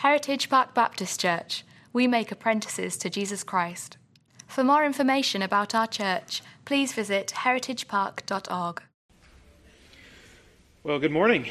[0.00, 1.62] Heritage Park Baptist Church.
[1.92, 3.98] We make apprentices to Jesus Christ.
[4.48, 8.82] For more information about our church, please visit heritagepark.org.
[10.84, 11.50] Well, good morning.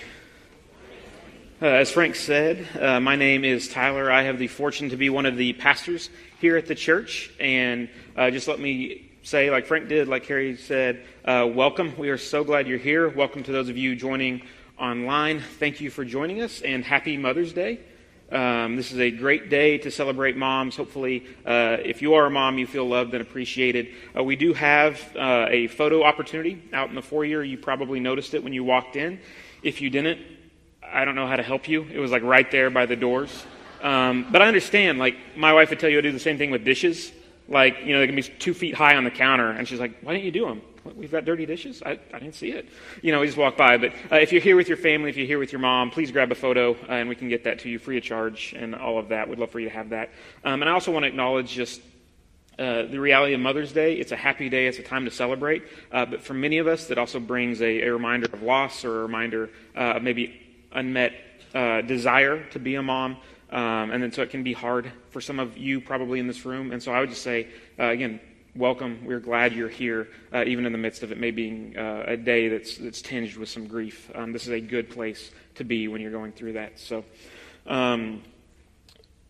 [1.61, 4.11] Uh, as Frank said, uh, my name is Tyler.
[4.11, 6.09] I have the fortune to be one of the pastors
[6.41, 7.31] here at the church.
[7.39, 7.87] And
[8.17, 11.95] uh, just let me say, like Frank did, like Carrie said, uh, welcome.
[11.99, 13.09] We are so glad you're here.
[13.09, 14.41] Welcome to those of you joining
[14.79, 15.39] online.
[15.39, 17.81] Thank you for joining us, and happy Mother's Day.
[18.31, 20.75] Um, this is a great day to celebrate moms.
[20.75, 23.89] Hopefully, uh, if you are a mom, you feel loved and appreciated.
[24.15, 27.43] Uh, we do have uh, a photo opportunity out in the foyer.
[27.43, 29.19] You probably noticed it when you walked in.
[29.63, 30.21] If you didn't,
[30.83, 31.87] I don't know how to help you.
[31.91, 33.45] It was like right there by the doors.
[33.81, 34.99] Um, but I understand.
[34.99, 37.11] Like my wife would tell you to do the same thing with dishes.
[37.47, 39.99] Like you know, they can be two feet high on the counter, and she's like,
[40.01, 41.81] "Why didn't you do them?" We've got dirty dishes?
[41.85, 42.69] I, I didn't see it.
[43.01, 43.77] You know, we just walk by.
[43.77, 46.11] But uh, if you're here with your family, if you're here with your mom, please
[46.11, 48.75] grab a photo uh, and we can get that to you free of charge and
[48.75, 49.29] all of that.
[49.29, 50.09] We'd love for you to have that.
[50.43, 51.81] Um, and I also want to acknowledge just
[52.57, 53.93] uh, the reality of Mother's Day.
[53.93, 55.63] It's a happy day, it's a time to celebrate.
[55.91, 58.99] Uh, but for many of us, that also brings a, a reminder of loss or
[58.99, 60.41] a reminder uh, of maybe
[60.71, 61.13] unmet
[61.53, 63.17] uh, desire to be a mom.
[63.51, 66.45] Um, and then so it can be hard for some of you probably in this
[66.45, 66.71] room.
[66.71, 67.47] And so I would just say,
[67.79, 68.19] again,
[68.59, 68.99] welcome.
[69.05, 72.17] We're glad you're here, uh, even in the midst of it maybe being uh, a
[72.17, 74.11] day that's, that's tinged with some grief.
[74.13, 76.77] Um, this is a good place to be when you're going through that.
[76.77, 77.05] So,
[77.67, 78.21] um,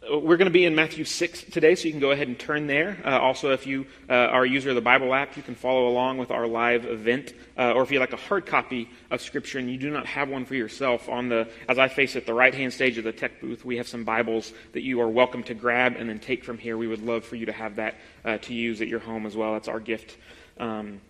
[0.01, 2.67] we're going to be in Matthew 6 today, so you can go ahead and turn
[2.67, 2.97] there.
[3.03, 5.89] Uh, also, if you uh, are a user of the Bible app, you can follow
[5.89, 7.33] along with our live event.
[7.57, 10.29] Uh, or if you like a hard copy of Scripture and you do not have
[10.29, 13.11] one for yourself, on the as I face it, the right hand stage of the
[13.11, 16.45] tech booth, we have some Bibles that you are welcome to grab and then take
[16.45, 16.77] from here.
[16.77, 19.35] We would love for you to have that uh, to use at your home as
[19.35, 19.53] well.
[19.53, 20.15] That's our gift
[20.59, 21.01] um,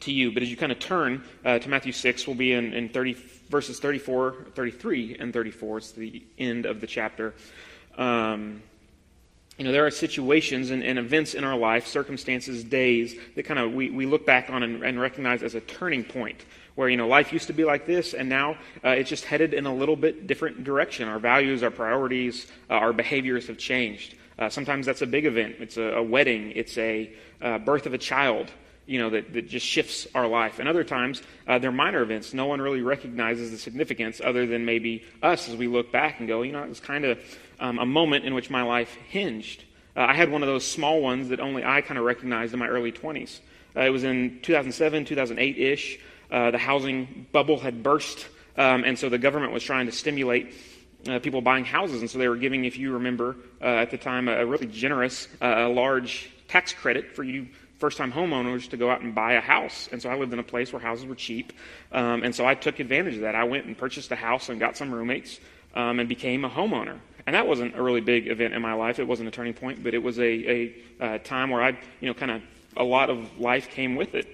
[0.00, 0.32] to you.
[0.32, 3.16] But as you kind of turn uh, to Matthew 6, we'll be in, in 30,
[3.48, 5.78] verses 34, 33, and 34.
[5.78, 7.32] It's the end of the chapter.
[7.96, 8.62] Um,
[9.58, 13.60] you know, there are situations and, and, events in our life, circumstances, days that kind
[13.60, 16.44] of we, we look back on and, and, recognize as a turning point
[16.74, 19.54] where, you know, life used to be like this and now uh, it's just headed
[19.54, 21.06] in a little bit different direction.
[21.06, 24.16] Our values, our priorities, uh, our behaviors have changed.
[24.36, 25.56] Uh, sometimes that's a big event.
[25.60, 26.50] It's a, a wedding.
[26.56, 28.50] It's a uh, birth of a child
[28.86, 30.58] you know, that, that just shifts our life.
[30.58, 32.34] And other times, uh, they're minor events.
[32.34, 36.28] No one really recognizes the significance other than maybe us as we look back and
[36.28, 37.18] go, you know, it was kind of
[37.60, 39.64] um, a moment in which my life hinged.
[39.96, 42.58] Uh, I had one of those small ones that only I kind of recognized in
[42.58, 43.40] my early 20s.
[43.76, 45.98] Uh, it was in 2007, 2008 ish.
[46.30, 48.26] Uh, the housing bubble had burst,
[48.56, 50.54] um, and so the government was trying to stimulate
[51.08, 52.00] uh, people buying houses.
[52.00, 55.28] And so they were giving, if you remember uh, at the time, a, really generous,
[55.40, 57.48] a large tax credit for you
[57.78, 59.88] first time homeowners to go out and buy a house.
[59.92, 61.52] And so I lived in a place where houses were cheap.
[61.92, 63.34] Um, and so I took advantage of that.
[63.34, 65.38] I went and purchased a house and got some roommates
[65.74, 66.98] um, and became a homeowner.
[67.26, 68.98] And that wasn't a really big event in my life.
[68.98, 71.70] It wasn't a turning point, but it was a, a, a time where I,
[72.00, 72.42] you know, kind of
[72.76, 74.28] a lot of life came with it.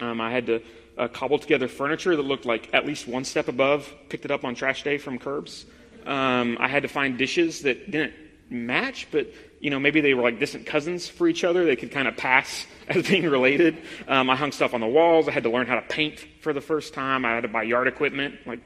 [0.00, 0.62] Um, I had to
[0.98, 4.44] uh, cobble together furniture that looked like at least one step above, picked it up
[4.44, 5.66] on trash day from curbs.
[6.06, 8.14] Um, I had to find dishes that didn't
[8.50, 9.28] match, but
[9.60, 11.64] you know, maybe they were like distant cousins for each other.
[11.64, 13.78] They could kind of pass as being related.
[14.06, 15.28] Um, I hung stuff on the walls.
[15.28, 17.24] I had to learn how to paint for the first time.
[17.24, 18.60] I had to buy yard equipment, like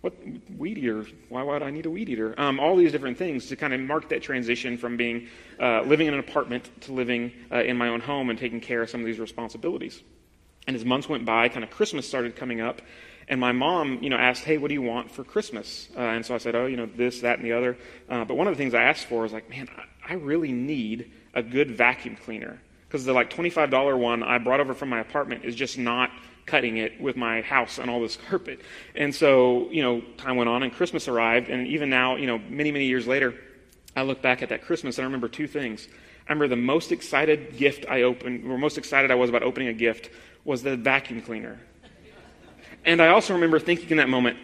[0.00, 0.14] what
[0.56, 1.04] weed eater?
[1.28, 2.34] Why would I need a weed eater?
[2.38, 5.28] Um, all these different things to kind of mark that transition from being
[5.60, 8.82] uh, living in an apartment to living uh, in my own home and taking care
[8.82, 10.00] of some of these responsibilities.
[10.66, 12.82] And as months went by, kind of Christmas started coming up,
[13.26, 16.24] and my mom, you know, asked, "Hey, what do you want for Christmas?" Uh, and
[16.24, 17.76] so I said, "Oh, you know, this, that, and the other."
[18.08, 19.68] Uh, but one of the things I asked for was like, "Man,
[20.06, 24.60] I, really need a good vacuum cleaner because the like twenty-five dollar one I brought
[24.60, 26.10] over from my apartment is just not
[26.48, 28.60] cutting it with my house and all this carpet."
[28.94, 32.38] And so, you know, time went on, and Christmas arrived, and even now, you know,
[32.38, 33.34] many many years later,
[33.94, 35.88] I look back at that Christmas and I remember two things.
[36.28, 39.68] I remember the most excited gift I opened, or most excited I was about opening
[39.68, 40.10] a gift,
[40.44, 41.58] was the vacuum cleaner.
[42.84, 44.36] And I also remember thinking in that moment,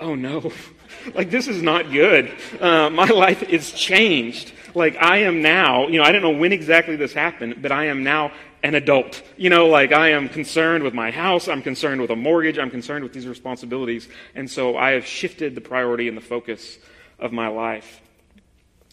[0.00, 0.50] oh no,
[1.14, 2.32] like this is not good.
[2.60, 4.52] Uh, my life is changed.
[4.74, 7.86] Like I am now, you know, I don't know when exactly this happened, but I
[7.86, 9.22] am now an adult.
[9.36, 12.70] You know, like I am concerned with my house, I'm concerned with a mortgage, I'm
[12.70, 14.08] concerned with these responsibilities.
[14.34, 16.78] And so I have shifted the priority and the focus
[17.18, 18.00] of my life.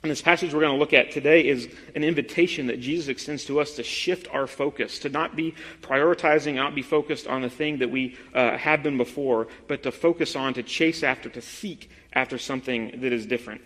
[0.03, 3.45] And this passage we're going to look at today is an invitation that Jesus extends
[3.45, 7.49] to us to shift our focus, to not be prioritizing, not be focused on the
[7.49, 11.41] thing that we uh, have been before, but to focus on, to chase after, to
[11.41, 13.61] seek after something that is different.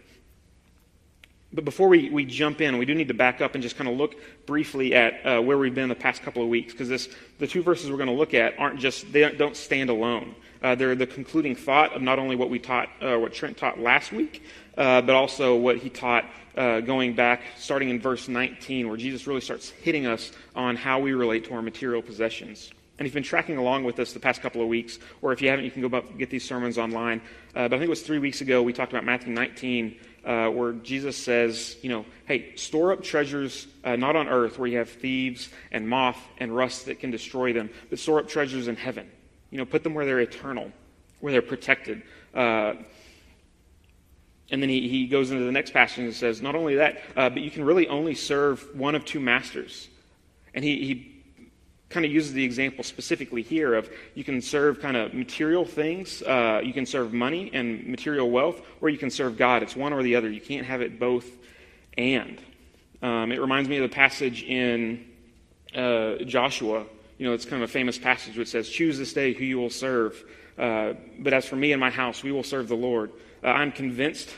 [1.53, 3.89] But before we, we jump in, we do need to back up and just kind
[3.89, 4.15] of look
[4.45, 7.09] briefly at uh, where we've been the past couple of weeks, because
[7.39, 10.33] the two verses we're going to look at aren't just, they don't stand alone.
[10.63, 13.79] Uh, they're the concluding thought of not only what we taught, uh, what Trent taught
[13.79, 14.43] last week,
[14.77, 16.23] uh, but also what he taught
[16.55, 20.99] uh, going back, starting in verse 19, where Jesus really starts hitting us on how
[20.99, 22.71] we relate to our material possessions.
[22.99, 25.41] And if you've been tracking along with us the past couple of weeks, or if
[25.41, 27.19] you haven't, you can go get these sermons online.
[27.55, 30.47] Uh, but I think it was three weeks ago we talked about Matthew 19, uh,
[30.47, 34.77] where Jesus says, you know, hey, store up treasures uh, not on earth where you
[34.77, 38.75] have thieves and moth and rust that can destroy them, but store up treasures in
[38.75, 39.09] heaven.
[39.49, 40.71] You know, put them where they're eternal,
[41.19, 42.03] where they're protected.
[42.33, 42.73] Uh,
[44.51, 47.29] and then he, he goes into the next passage and says, not only that, uh,
[47.29, 49.87] but you can really only serve one of two masters.
[50.53, 51.20] And he, he
[51.91, 56.21] kind of uses the example specifically here of you can serve kind of material things,
[56.23, 59.63] uh, you can serve money and material wealth, or you can serve God.
[59.63, 60.29] It's one or the other.
[60.29, 61.27] You can't have it both
[61.97, 62.41] and.
[63.01, 65.05] Um, it reminds me of the passage in
[65.75, 66.85] uh, Joshua.
[67.17, 69.57] You know, it's kind of a famous passage which says, Choose this day who you
[69.57, 70.23] will serve.
[70.57, 73.11] Uh, but as for me and my house, we will serve the Lord.
[73.43, 74.29] Uh, I'm convinced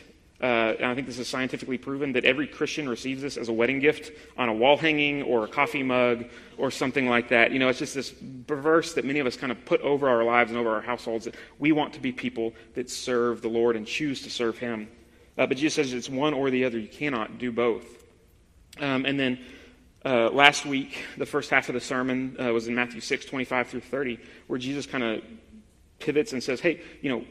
[0.43, 3.53] uh, and I think this is scientifically proven that every Christian receives this as a
[3.53, 6.25] wedding gift on a wall hanging or a coffee mug
[6.57, 7.53] or something like that.
[7.53, 10.25] You know, it's just this verse that many of us kind of put over our
[10.25, 13.77] lives and over our households that we want to be people that serve the Lord
[13.77, 14.89] and choose to serve Him.
[15.37, 16.77] Uh, but Jesus says it's one or the other.
[16.77, 18.03] You cannot do both.
[18.81, 19.39] Um, and then
[20.03, 23.69] uh, last week, the first half of the sermon uh, was in Matthew 6, 25
[23.69, 25.23] through 30, where Jesus kind of
[25.99, 27.23] pivots and says, hey, you know,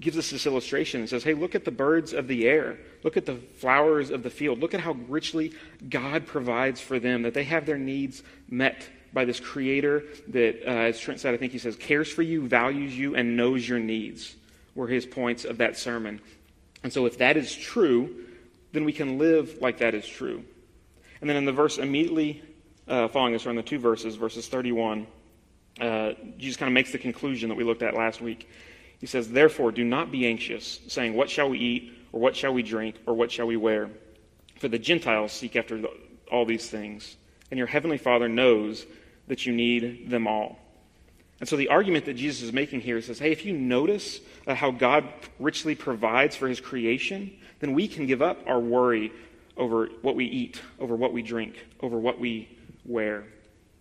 [0.00, 2.78] gives us this illustration and says, hey, look at the birds of the air.
[3.04, 4.58] Look at the flowers of the field.
[4.58, 5.52] Look at how richly
[5.88, 10.70] God provides for them, that they have their needs met by this creator that, uh,
[10.70, 13.78] as Trent said, I think he says, cares for you, values you, and knows your
[13.78, 14.34] needs,
[14.74, 16.20] were his points of that sermon.
[16.82, 18.24] And so if that is true,
[18.72, 20.42] then we can live like that is true.
[21.20, 22.42] And then in the verse immediately
[22.88, 25.06] uh, following this, or in the two verses, verses 31,
[25.80, 28.48] uh, Jesus kind of makes the conclusion that we looked at last week.
[29.04, 32.54] He says, Therefore, do not be anxious, saying, What shall we eat, or what shall
[32.54, 33.90] we drink, or what shall we wear?
[34.58, 35.82] For the Gentiles seek after
[36.32, 37.18] all these things,
[37.50, 38.86] and your heavenly Father knows
[39.28, 40.58] that you need them all.
[41.38, 44.54] And so the argument that Jesus is making here says, hey, if you notice uh,
[44.54, 45.06] how God
[45.38, 47.30] richly provides for his creation,
[47.60, 49.12] then we can give up our worry
[49.58, 52.48] over what we eat, over what we drink, over what we
[52.86, 53.24] wear.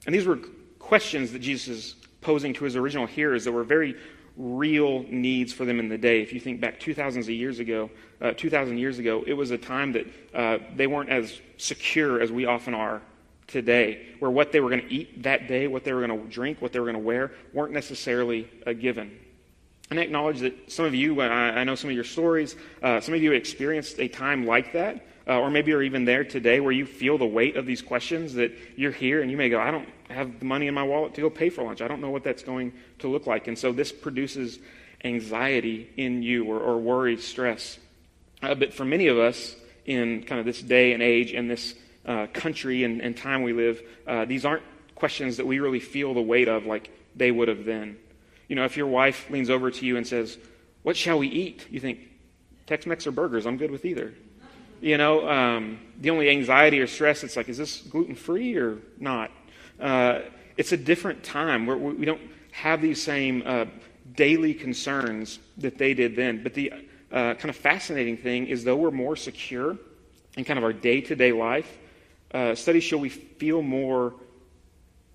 [0.05, 0.39] And these were
[0.79, 3.95] questions that Jesus is posing to his original hearers that were very
[4.35, 6.21] real needs for them in the day.
[6.21, 7.89] If you think back 2,000 years ago,
[8.21, 12.31] uh, 2,000 years ago, it was a time that uh, they weren't as secure as
[12.31, 13.01] we often are
[13.47, 16.27] today, where what they were going to eat that day, what they were going to
[16.27, 19.19] drink, what they were going to wear, weren't necessarily a given.
[19.89, 22.99] And I acknowledge that some of you, I, I know some of your stories, uh,
[22.99, 26.59] some of you experienced a time like that, uh, or maybe you're even there today
[26.59, 29.59] where you feel the weight of these questions that you're here and you may go,
[29.59, 31.81] I don't have the money in my wallet to go pay for lunch.
[31.81, 33.47] I don't know what that's going to look like.
[33.47, 34.59] And so this produces
[35.03, 37.77] anxiety in you or, or worry, stress.
[38.41, 39.55] Uh, but for many of us
[39.85, 41.75] in kind of this day and age and this
[42.05, 44.63] uh, country and, and, time we live, uh, these aren't
[44.95, 47.97] questions that we really feel the weight of like they would have then.
[48.49, 50.37] You know, if your wife leans over to you and says,
[50.83, 51.65] What shall we eat?
[51.69, 51.99] You think,
[52.67, 53.45] Tex Mex or burgers?
[53.45, 54.13] I'm good with either.
[54.83, 58.79] You know, um, the only anxiety or stress, it's like, is this gluten free or
[58.99, 59.31] not?
[59.79, 60.19] Uh,
[60.57, 62.19] it's a different time where we don't
[62.51, 63.63] have these same uh,
[64.13, 66.43] daily concerns that they did then.
[66.43, 69.77] But the uh, kind of fascinating thing is, though we're more secure
[70.35, 71.77] in kind of our day to day life,
[72.33, 74.13] uh, studies show we feel more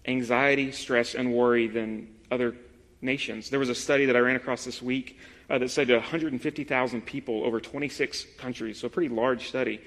[0.06, 2.54] anxiety, stress, and worry than other
[3.02, 3.50] nations.
[3.50, 5.18] There was a study that I ran across this week
[5.50, 9.80] uh, that studied 150,000 people over 26 countries, so a pretty large study.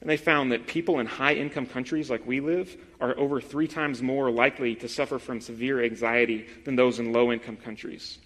[0.00, 3.68] And they found that people in high income countries like we live are over three
[3.68, 8.18] times more likely to suffer from severe anxiety than those in low income countries.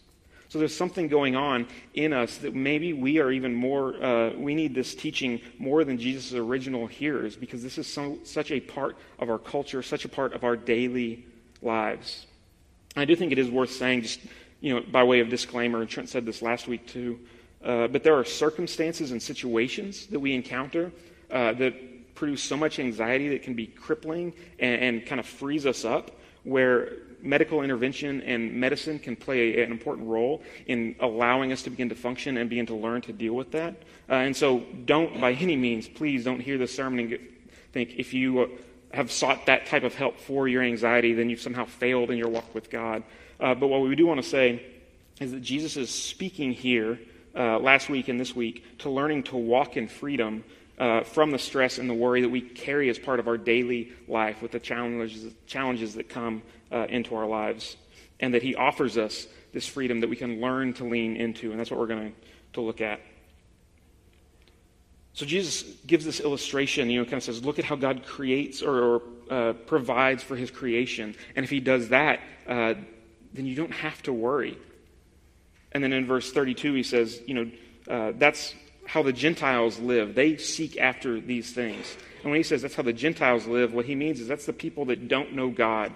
[0.49, 4.55] So there's something going on in us that maybe we are even more, uh, we
[4.55, 8.97] need this teaching more than Jesus' original hearers because this is so, such a part
[9.19, 11.27] of our culture, such a part of our daily
[11.61, 12.27] lives.
[12.97, 14.21] I do think it is worth saying, just
[14.61, 17.19] you know, by way of disclaimer, and Trent said this last week too,
[17.65, 20.93] uh, but there are circumstances and situations that we encounter
[21.31, 21.75] uh, that
[22.15, 26.11] produce so much anxiety that can be crippling and, and, kind of frees us up,
[26.43, 31.89] where medical intervention and medicine can play an important role in allowing us to begin
[31.89, 33.75] to function and begin to learn to deal with that.
[34.09, 37.21] Uh, and so, don't, by any means, please don't hear this sermon and get,
[37.73, 38.59] think if you
[38.93, 42.29] have sought that type of help for your anxiety, then you've somehow failed in your
[42.29, 43.03] walk with God.
[43.39, 44.65] Uh, but what we do want to say
[45.21, 46.99] is that Jesus is speaking here
[47.35, 50.45] uh, last week and this week to learning to walk in freedom
[50.79, 53.93] uh, from the stress and the worry that we carry as part of our daily
[54.07, 57.77] life with the challenges, challenges that come uh, into our lives.
[58.21, 61.51] And that He offers us this freedom that we can learn to lean into.
[61.51, 62.15] And that's what we're going
[62.55, 63.01] to look at.
[65.19, 68.63] So Jesus gives this illustration, you know, kind of says, look at how God creates
[68.63, 71.17] or, or uh, provides for his creation.
[71.35, 72.75] And if he does that, uh,
[73.35, 74.57] then you don't have to worry.
[75.73, 77.51] And then in verse 32, he says, you know,
[77.93, 78.55] uh, that's
[78.87, 80.15] how the Gentiles live.
[80.15, 81.97] They seek after these things.
[82.23, 84.53] And when he says that's how the Gentiles live, what he means is that's the
[84.53, 85.93] people that don't know God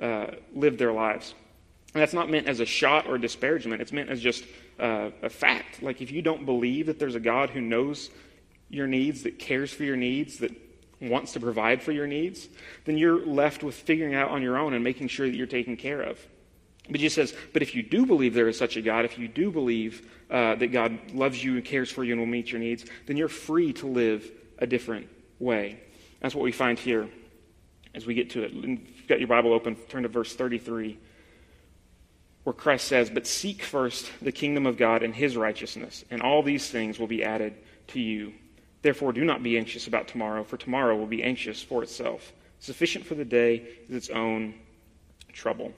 [0.00, 1.34] uh, live their lives.
[1.92, 3.82] And that's not meant as a shot or disparagement.
[3.82, 4.44] It's meant as just
[4.78, 5.82] uh, a fact.
[5.82, 8.10] Like if you don't believe that there's a God who knows
[8.70, 10.52] your needs, that cares for your needs, that
[11.00, 12.48] wants to provide for your needs,
[12.84, 15.76] then you're left with figuring out on your own and making sure that you're taken
[15.76, 16.18] care of.
[16.88, 19.28] But Jesus says, but if you do believe there is such a God, if you
[19.28, 22.60] do believe uh, that God loves you and cares for you and will meet your
[22.60, 25.08] needs, then you're free to live a different
[25.38, 25.80] way.
[26.20, 27.08] That's what we find here
[27.94, 28.52] as we get to it.
[28.52, 30.98] If you've got your Bible open, turn to verse 33,
[32.44, 36.42] where Christ says, But seek first the kingdom of God and his righteousness, and all
[36.42, 37.54] these things will be added
[37.88, 38.32] to you.
[38.82, 42.32] Therefore, do not be anxious about tomorrow, for tomorrow will be anxious for itself.
[42.60, 44.54] Sufficient for the day is its own
[45.32, 45.72] trouble.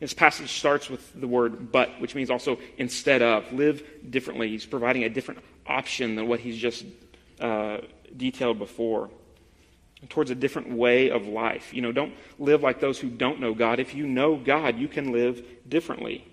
[0.00, 3.52] This passage starts with the word but, which means also instead of.
[3.52, 4.48] Live differently.
[4.48, 6.84] He's providing a different option than what he's just
[7.40, 7.78] uh,
[8.16, 9.10] detailed before.
[10.08, 11.72] Towards a different way of life.
[11.72, 13.78] You know, don't live like those who don't know God.
[13.78, 16.26] If you know God, you can live differently.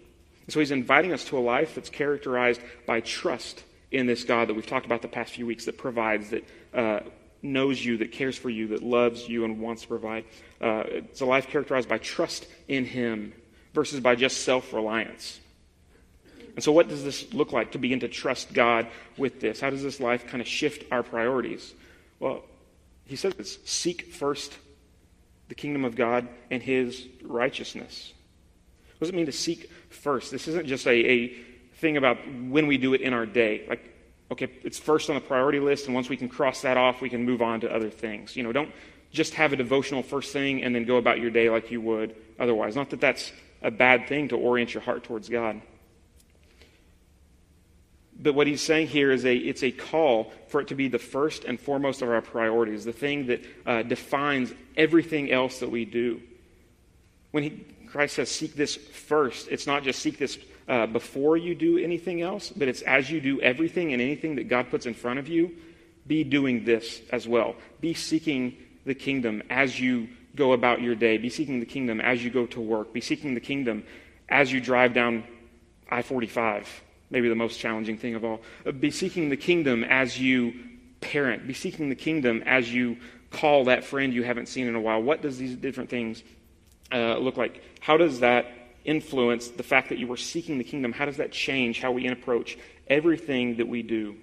[0.48, 4.50] And so he's inviting us to a life that's characterized by trust in this God
[4.50, 6.44] that we've talked about the past few weeks that provides, that
[6.74, 7.00] uh,
[7.42, 10.26] knows you, that cares for you, that loves you, and wants to provide.
[10.62, 13.34] Uh, it's a life characterized by trust in Him
[13.74, 15.40] versus by just self reliance.
[16.56, 19.60] And so, what does this look like to begin to trust God with this?
[19.60, 21.74] How does this life kind of shift our priorities?
[22.20, 22.44] Well,
[23.06, 24.58] he says it's seek first
[25.48, 28.14] the kingdom of God and his righteousness.
[28.98, 30.32] What does it mean to seek first?
[30.32, 31.36] This isn't just a, a
[31.80, 33.66] thing about when we do it in our day.
[33.68, 33.94] Like,
[34.32, 37.10] okay, it's first on the priority list, and once we can cross that off, we
[37.10, 38.36] can move on to other things.
[38.36, 38.72] You know, don't
[39.12, 42.16] just have a devotional first thing and then go about your day like you would
[42.40, 42.76] otherwise.
[42.76, 43.32] Not that that's
[43.62, 45.62] a bad thing to orient your heart towards God.
[48.22, 51.00] But what he's saying here is a, it's a call for it to be the
[51.00, 55.86] first and foremost of our priorities, the thing that uh, defines everything else that we
[55.86, 56.22] do.
[57.32, 60.38] When he, Christ says, seek this first, it's not just seek this
[60.70, 64.48] uh, before you do anything else, but it's as you do everything and anything that
[64.48, 65.52] God puts in front of you,
[66.06, 67.56] be doing this as well.
[67.82, 71.18] Be seeking the kingdom as you go about your day.
[71.18, 72.94] Be seeking the kingdom as you go to work.
[72.94, 73.84] Be seeking the kingdom
[74.30, 75.24] as you drive down
[75.92, 78.42] I 45, maybe the most challenging thing of all.
[78.64, 80.54] Uh, be seeking the kingdom as you
[81.02, 81.48] parent.
[81.48, 82.98] Be seeking the kingdom as you
[83.32, 85.02] call that friend you haven't seen in a while.
[85.02, 86.24] What does these different things
[86.92, 87.64] uh, look like?
[87.80, 88.59] How does that
[88.90, 90.92] influence the fact that you were seeking the kingdom?
[90.92, 94.16] How does that change how we approach everything that we do?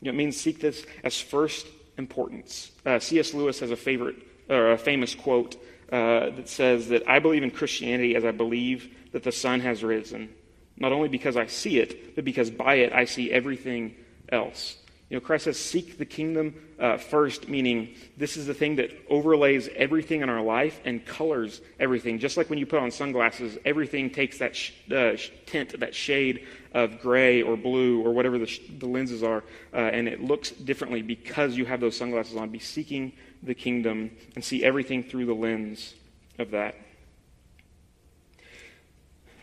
[0.00, 2.72] You know, it means seek this as first importance.
[2.84, 3.34] Uh, C.S.
[3.34, 4.16] Lewis has a favorite
[4.48, 5.56] or a famous quote
[5.92, 9.82] uh, that says that I believe in Christianity as I believe that the sun has
[9.82, 10.28] risen,
[10.76, 13.94] not only because I see it, but because by it I see everything
[14.30, 14.76] else.
[15.10, 18.90] You know, Christ says, seek the kingdom uh, first, meaning this is the thing that
[19.08, 22.18] overlays everything in our life and colors everything.
[22.18, 26.46] Just like when you put on sunglasses, everything takes that sh- uh, tint, that shade
[26.74, 30.50] of gray or blue or whatever the, sh- the lenses are, uh, and it looks
[30.50, 32.50] differently because you have those sunglasses on.
[32.50, 33.12] Be seeking
[33.42, 35.94] the kingdom and see everything through the lens
[36.38, 36.74] of that.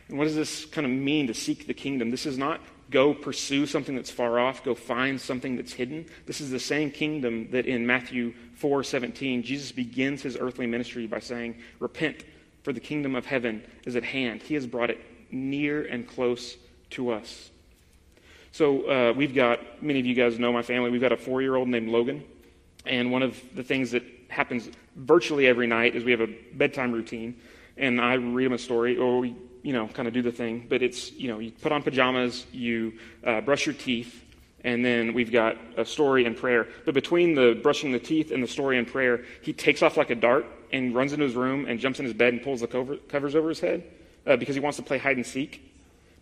[0.10, 2.12] And what does this kind of mean to seek the kingdom?
[2.12, 6.06] This is not go pursue something that's far off, go find something that's hidden.
[6.26, 11.20] This is the same kingdom that in Matthew 4:17 Jesus begins his earthly ministry by
[11.20, 12.24] saying, "Repent,
[12.64, 14.42] for the kingdom of heaven is at hand.
[14.42, 15.00] He has brought it
[15.32, 16.58] near and close
[16.92, 17.52] to us."
[18.52, 20.90] So uh, we've got many of you guys know my family.
[20.90, 22.24] We've got a four-year-old named Logan,
[22.86, 26.92] and one of the things that happens virtually every night is we have a bedtime
[26.92, 27.36] routine,
[27.78, 29.36] and I read him a story, or we
[29.66, 30.68] you know, kind of do the thing.
[30.70, 32.94] But it's, you know, you put on pajamas, you
[33.26, 34.24] uh, brush your teeth,
[34.64, 36.68] and then we've got a story and prayer.
[36.86, 40.12] But between the brushing the teeth and the story and prayer, he takes off like
[40.12, 42.68] a dart and runs into his room and jumps in his bed and pulls the
[42.68, 43.84] cover, covers over his head
[44.28, 45.68] uh, because he wants to play hide and seek.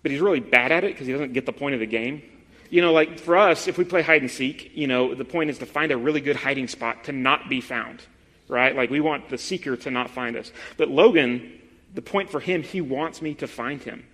[0.03, 2.21] But he's really bad at it because he doesn't get the point of the game.
[2.69, 5.49] You know, like for us, if we play hide and seek, you know, the point
[5.49, 8.01] is to find a really good hiding spot to not be found,
[8.47, 8.73] right?
[8.73, 10.53] Like we want the seeker to not find us.
[10.77, 11.59] But Logan
[11.93, 14.05] the point for him, he wants me to find him.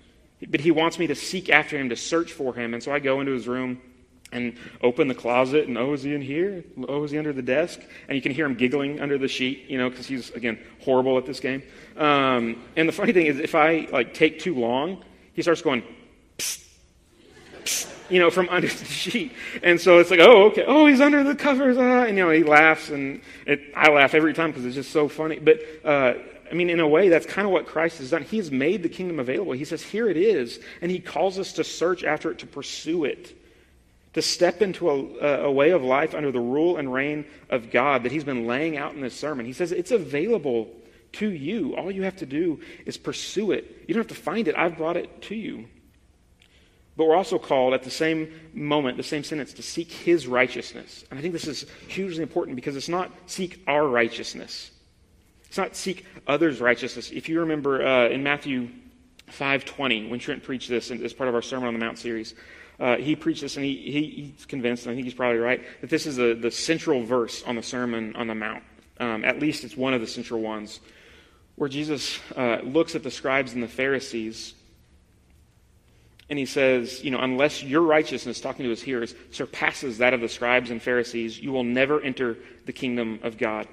[0.48, 2.74] But he wants me to seek after him, to search for him.
[2.74, 3.81] And so I go into his room
[4.31, 5.67] and open the closet.
[5.67, 6.63] And oh is he in here?
[6.88, 7.79] Oh is he under the desk?
[8.07, 11.17] And you can hear him giggling under the sheet you know because he's again horrible
[11.17, 11.63] at this game.
[11.98, 15.83] Um, and the funny thing is if i like take too long he starts going
[16.38, 16.65] psst,
[17.63, 19.33] psst, you know from under the sheet.
[19.63, 20.65] And so it's like oh okay.
[20.67, 21.77] Oh he's under the covers.
[21.77, 22.03] Ah.
[22.03, 22.89] and you know he laughs.
[22.89, 25.39] And it, i laugh every time because it's just so funny.
[25.39, 26.13] But uh,
[26.51, 28.23] I mean, in a way, that's kind of what Christ has done.
[28.23, 29.53] He has made the kingdom available.
[29.53, 30.59] He says, Here it is.
[30.81, 33.35] And He calls us to search after it, to pursue it
[34.13, 38.03] to step into a, a, way of life under the rule and reign of God
[38.03, 39.45] that he's been laying out in this sermon.
[39.45, 40.69] He says it's available
[41.13, 41.75] to you.
[41.75, 43.85] All you have to do is pursue it.
[43.87, 45.67] You don't have to find it, I've brought it to you.
[46.97, 51.05] But we're also called at the same moment, the same sentence, to seek his righteousness.
[51.09, 54.71] And I think this is hugely important because it's not seek our righteousness.
[55.49, 57.09] It's not seek others' righteousness.
[57.09, 58.69] If you remember uh, in Matthew
[59.31, 62.35] 5.20, when Trent preached this as part of our Sermon on the Mount series,
[62.79, 65.61] uh, he preached this, and he, he, he's convinced, and I think he's probably right,
[65.81, 68.63] that this is a, the central verse on the Sermon on the Mount.
[68.99, 70.79] Um, at least it's one of the central ones,
[71.55, 74.53] where Jesus uh, looks at the scribes and the Pharisees,
[76.29, 80.21] and he says, you know, unless your righteousness, talking to his hearers, surpasses that of
[80.21, 82.37] the scribes and Pharisees, you will never enter
[82.67, 83.67] the kingdom of God.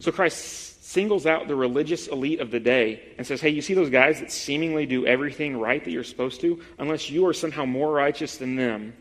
[0.00, 3.72] So Christ singles out the religious elite of the day and says, Hey, you see
[3.72, 6.60] those guys that seemingly do everything right that you're supposed to?
[6.78, 8.92] Unless you are somehow more righteous than them,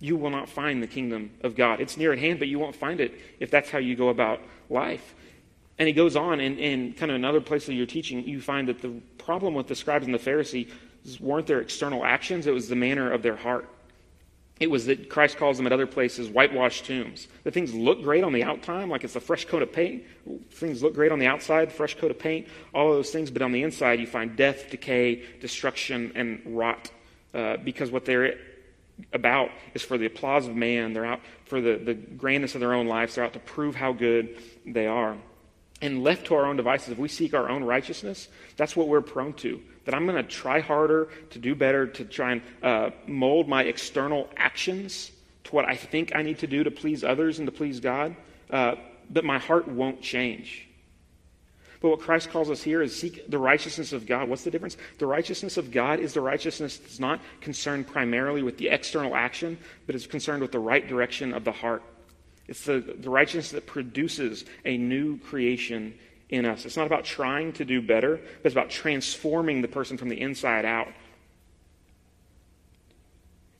[0.00, 1.80] you will not find the kingdom of God.
[1.80, 4.40] It's near at hand, but you won't find it if that's how you go about
[4.68, 5.14] life.
[5.78, 8.68] And he goes on, and in kind of another place of your teaching, you find
[8.68, 10.70] that the problem with the scribes and the Pharisees
[11.20, 13.68] weren't their external actions, it was the manner of their heart.
[14.60, 17.28] It was that Christ calls them at other places whitewashed tombs.
[17.44, 20.02] The things look great on the outtime, like it's a fresh coat of paint.
[20.50, 23.30] Things look great on the outside, fresh coat of paint, all of those things.
[23.30, 26.90] But on the inside, you find death, decay, destruction, and rot.
[27.32, 28.34] Uh, because what they're
[29.12, 30.92] about is for the applause of man.
[30.92, 33.14] They're out for the, the grandness of their own lives.
[33.14, 34.36] They're out to prove how good
[34.66, 35.16] they are.
[35.80, 39.00] And left to our own devices, if we seek our own righteousness, that's what we're
[39.00, 42.90] prone to that I'm going to try harder to do better, to try and uh,
[43.06, 45.10] mold my external actions
[45.44, 48.14] to what I think I need to do to please others and to please God,
[48.50, 48.74] uh,
[49.08, 50.68] but my heart won't change.
[51.80, 54.28] But what Christ calls us here is seek the righteousness of God.
[54.28, 54.76] What's the difference?
[54.98, 59.56] The righteousness of God is the righteousness that's not concerned primarily with the external action,
[59.86, 61.82] but is concerned with the right direction of the heart.
[62.48, 65.94] It's the, the righteousness that produces a new creation
[66.30, 66.64] in us.
[66.64, 70.20] It's not about trying to do better, but it's about transforming the person from the
[70.20, 70.88] inside out.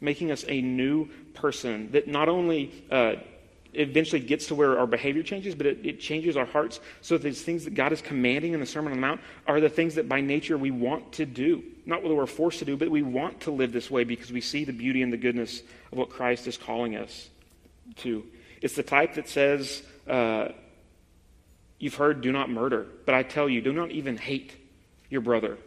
[0.01, 3.16] Making us a new person that not only uh,
[3.74, 7.24] eventually gets to where our behavior changes, but it, it, changes our hearts so that
[7.24, 9.94] these things that God is commanding in the Sermon on the Mount are the things
[9.96, 11.62] that by nature we want to do.
[11.85, 14.40] Not what we're forced to do, but we want to live this way because we
[14.40, 17.29] see the beauty and the goodness of what Christ is calling us
[17.96, 18.24] to.
[18.60, 20.48] It's the type that says, uh,
[21.78, 22.86] You've heard, do not murder.
[23.06, 24.56] But I tell you, do not even hate
[25.08, 25.58] your brother.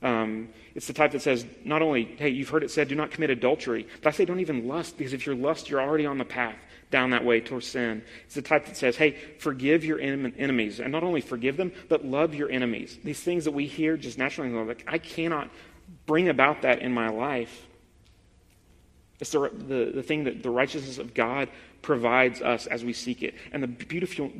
[0.00, 3.10] Um, it's the type that says, not only, hey, you've heard it said, do not
[3.10, 6.18] commit adultery, but I say, don't even lust, because if you're lust, you're already on
[6.18, 6.54] the path
[6.92, 8.02] down that way towards sin.
[8.26, 10.78] It's the type that says, hey, forgive your enemies.
[10.78, 12.96] And not only forgive them, but love your enemies.
[13.02, 15.50] These things that we hear just naturally, like, I cannot
[16.06, 17.66] bring about that in my life.
[19.20, 21.48] It's the, the, the thing that the righteousness of God
[21.82, 23.34] provides us as we seek it.
[23.52, 24.30] And the beautiful,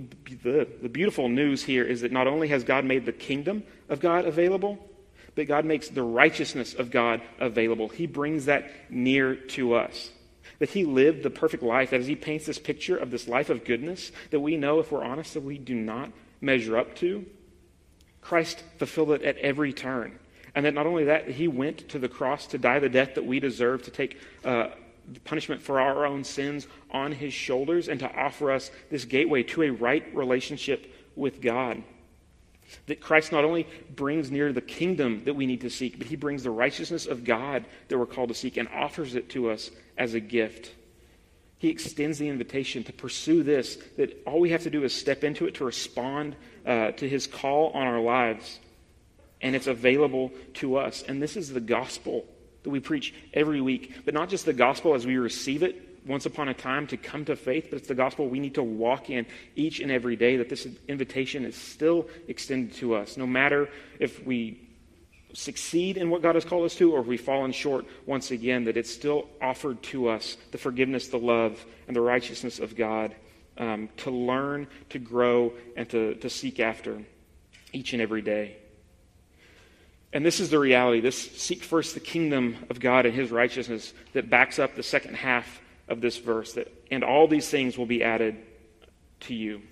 [0.43, 4.01] the, the beautiful news here is that not only has God made the kingdom of
[4.01, 4.79] God available,
[5.35, 7.89] but God makes the righteousness of God available.
[7.89, 10.11] He brings that near to us.
[10.59, 13.49] That He lived the perfect life, that as He paints this picture of this life
[13.49, 17.25] of goodness that we know, if we're honest, that we do not measure up to,
[18.21, 20.19] Christ fulfilled it at every turn.
[20.55, 23.25] And that not only that, He went to the cross to die the death that
[23.25, 24.71] we deserve, to take uh,
[25.25, 29.63] punishment for our own sins on his shoulders and to offer us this gateway to
[29.63, 31.83] a right relationship with God.
[32.87, 36.17] That Christ not only brings near the kingdom that we need to seek, but he
[36.17, 39.71] brings the righteousness of God that we're called to seek and offers it to us
[39.97, 40.75] as a gift.
[41.59, 45.25] He extends the invitation to pursue this, that all we have to do is step
[45.25, 48.61] into it to respond uh, to his call on our lives.
[49.41, 51.03] And it's available to us.
[51.03, 52.27] And this is the gospel
[52.63, 56.27] that we preach every week, but not just the gospel as we receive it once
[56.27, 59.11] upon a time to come to faith, but it's the gospel we need to walk
[59.11, 63.69] in each and every day, that this invitation is still extended to us, no matter
[63.99, 64.61] if we
[65.35, 68.65] succeed in what God has called us to or if we've fallen short once again,
[68.65, 73.15] that it's still offered to us the forgiveness, the love, and the righteousness of God
[73.59, 77.03] um, to learn, to grow, and to, to seek after
[77.73, 78.57] each and every day.
[80.13, 81.01] And this is the reality.
[81.01, 85.15] This seek first the kingdom of God and his righteousness that backs up the second
[85.15, 88.37] half of this verse that, and all these things will be added
[89.21, 89.63] to you.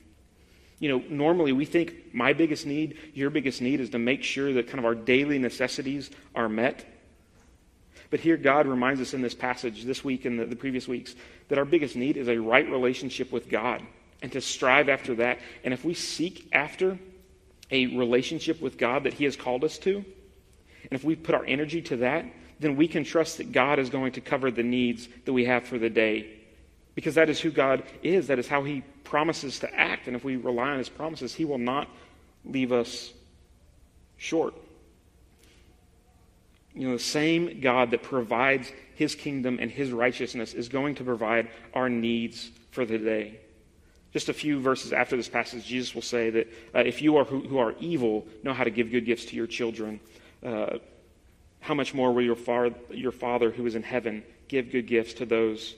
[0.79, 4.53] You know, normally we think my biggest need, your biggest need is to make sure
[4.55, 6.85] that kind of our daily necessities are met.
[8.11, 11.15] But here, God reminds us in this passage this week and the, the previous weeks
[11.49, 13.83] that our biggest need is a right relationship with God
[14.21, 15.39] and to strive after that.
[15.65, 16.99] And if we seek after
[17.71, 20.05] a relationship with God that He has called us to,
[20.91, 22.25] and if we put our energy to that,
[22.61, 25.65] then we can trust that God is going to cover the needs that we have
[25.65, 26.31] for the day.
[26.95, 30.07] Because that is who God is, that is how He promises to act.
[30.07, 31.89] And if we rely on His promises, He will not
[32.45, 33.13] leave us
[34.17, 34.55] short.
[36.75, 41.05] You know, the same God that provides His kingdom and His righteousness is going to
[41.05, 43.41] provide our needs for the day.
[44.13, 47.25] Just a few verses after this passage, Jesus will say that uh, if you are
[47.25, 50.01] who, who, are evil know how to give good gifts to your children,
[50.47, 50.79] uh,
[51.61, 55.15] how much more will your, far, your Father who is in heaven give good gifts
[55.15, 55.75] to those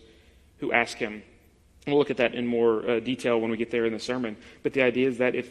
[0.59, 1.23] who ask him?
[1.87, 4.37] We'll look at that in more uh, detail when we get there in the sermon.
[4.63, 5.51] But the idea is that if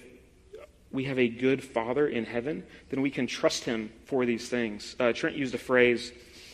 [0.91, 4.95] we have a good Father in heaven, then we can trust him for these things.
[4.99, 6.12] Uh, Trent used a phrase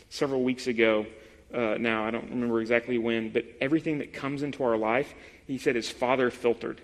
[0.09, 1.05] several weeks ago.
[1.53, 5.13] Uh, now, I don't remember exactly when, but everything that comes into our life,
[5.45, 6.81] he said, is Father filtered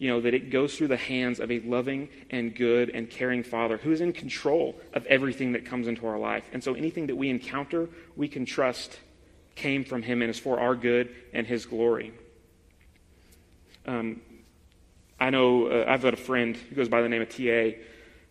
[0.00, 3.42] you know, that it goes through the hands of a loving and good and caring
[3.42, 6.42] Father who is in control of everything that comes into our life.
[6.54, 7.86] And so anything that we encounter,
[8.16, 8.98] we can trust
[9.56, 12.14] came from Him and is for our good and His glory.
[13.84, 14.22] Um,
[15.20, 17.76] I know uh, I've got a friend who goes by the name of TA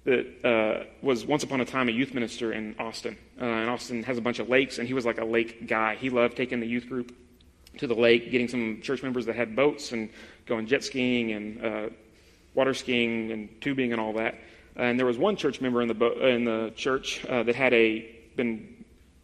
[0.06, 3.16] that uh, was once upon a time a youth minister in Austin.
[3.40, 5.94] Uh, and Austin has a bunch of lakes, and he was like a lake guy.
[5.98, 7.16] He loved taking the youth group
[7.78, 10.10] to the lake, getting some church members that had boats and
[10.50, 11.90] going jet skiing and uh,
[12.54, 14.36] water skiing and tubing and all that.
[14.76, 18.16] And there was one church member in the in the church uh, that had a
[18.36, 18.76] been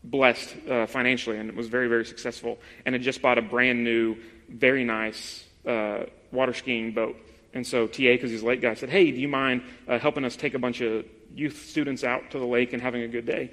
[0.03, 4.15] blessed uh, financially and was very very successful and had just bought a brand new,
[4.49, 7.15] very nice uh, water skiing boat.
[7.53, 10.25] And so TA, because he's a late guy, said, "Hey, do you mind uh, helping
[10.25, 13.25] us take a bunch of youth students out to the lake and having a good
[13.25, 13.49] day?"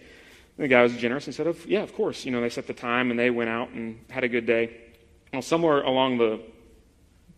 [0.56, 2.74] And the guy was generous and said, "Yeah, of course." You know, they set the
[2.74, 4.76] time and they went out and had a good day.
[5.32, 6.40] Well, somewhere along the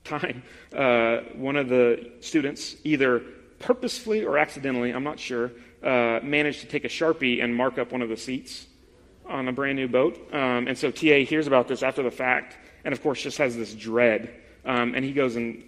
[0.05, 0.43] time,
[0.75, 3.21] uh, one of the students, either
[3.59, 5.51] purposefully or accidentally, I'm not sure,
[5.83, 8.67] uh, managed to take a Sharpie and mark up one of the seats
[9.27, 10.17] on a brand new boat.
[10.33, 13.57] Um, and so TA hears about this after the fact, and of course just has
[13.57, 14.35] this dread.
[14.65, 15.65] Um, and he goes and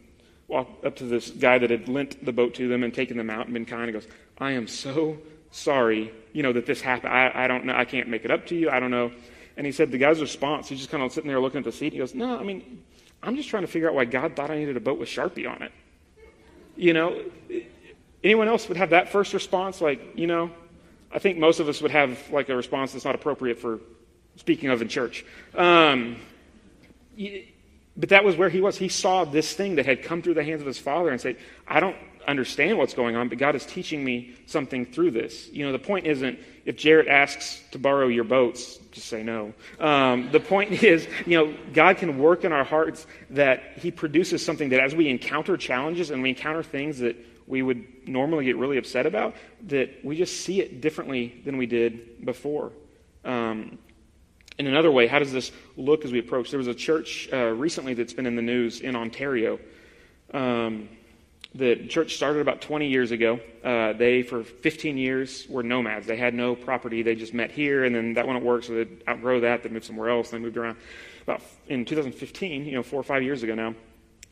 [0.49, 3.31] walked up to this guy that had lent the boat to them and taken them
[3.31, 5.19] out and been kind and goes, I am so
[5.51, 7.13] sorry, you know, that this happened.
[7.13, 7.75] I, I don't know.
[7.75, 8.71] I can't make it up to you.
[8.71, 9.11] I don't know.
[9.57, 11.73] And he said the guy's response, he's just kind of sitting there looking at the
[11.73, 11.93] seat.
[11.95, 12.83] He goes, No, I mean,
[13.23, 15.49] I'm just trying to figure out why God thought I needed a boat with Sharpie
[15.51, 15.73] on it.
[16.77, 17.23] You know,
[18.23, 19.81] anyone else would have that first response?
[19.81, 20.51] Like, you know,
[21.13, 23.81] I think most of us would have like a response that's not appropriate for
[24.37, 25.25] speaking of in church.
[25.55, 26.17] Um,
[27.97, 28.77] but that was where he was.
[28.77, 31.37] He saw this thing that had come through the hands of his father and said,
[31.67, 31.97] I don't
[32.29, 35.49] understand what's going on, but God is teaching me something through this.
[35.49, 39.53] You know, the point isn't if Jarrett asks to borrow your boats, just say no.
[39.79, 44.45] Um, the point is, you know, God can work in our hearts that He produces
[44.45, 48.57] something that as we encounter challenges and we encounter things that we would normally get
[48.57, 49.37] really upset about,
[49.69, 52.73] that we just see it differently than we did before.
[53.25, 53.79] Um,
[54.59, 56.51] in another way, how does this look as we approach?
[56.51, 59.61] There was a church uh, recently that's been in the news in Ontario.
[60.33, 60.89] Um,
[61.57, 63.41] the church started about 20 years ago.
[63.65, 66.07] Uh, they, for 15 years, were nomads.
[66.07, 67.03] They had no property.
[67.03, 69.63] They just met here, and then that wouldn't work, so they'd outgrow that.
[69.63, 70.31] They moved somewhere else.
[70.31, 70.77] They moved around.
[71.23, 73.75] About in 2015, you know, four or five years ago now,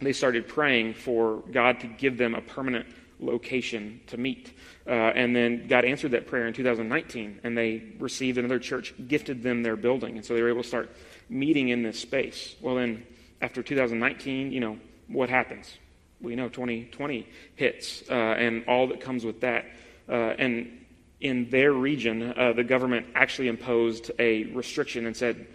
[0.01, 2.87] they started praying for God to give them a permanent
[3.21, 4.53] location to meet.
[4.87, 9.43] Uh, and then God answered that prayer in 2019, and they received another church, gifted
[9.43, 10.91] them their building, and so they were able to start
[11.29, 12.55] meeting in this space.
[12.61, 13.07] Well, then,
[13.41, 15.79] after 2019, you know, what happens?
[16.25, 19.67] We know 2020 hits uh, and all that comes with that.
[20.09, 20.85] Uh, and
[21.21, 25.47] in their region, uh, the government actually imposed a restriction and said,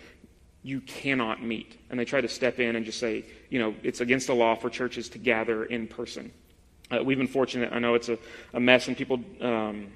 [0.64, 1.78] you cannot meet.
[1.90, 4.56] And they tried to step in and just say, you know, it's against the law
[4.56, 6.32] for churches to gather in person.
[6.92, 7.72] Uh, we've been fortunate.
[7.72, 8.18] I know it's a,
[8.54, 9.92] a mess and people um,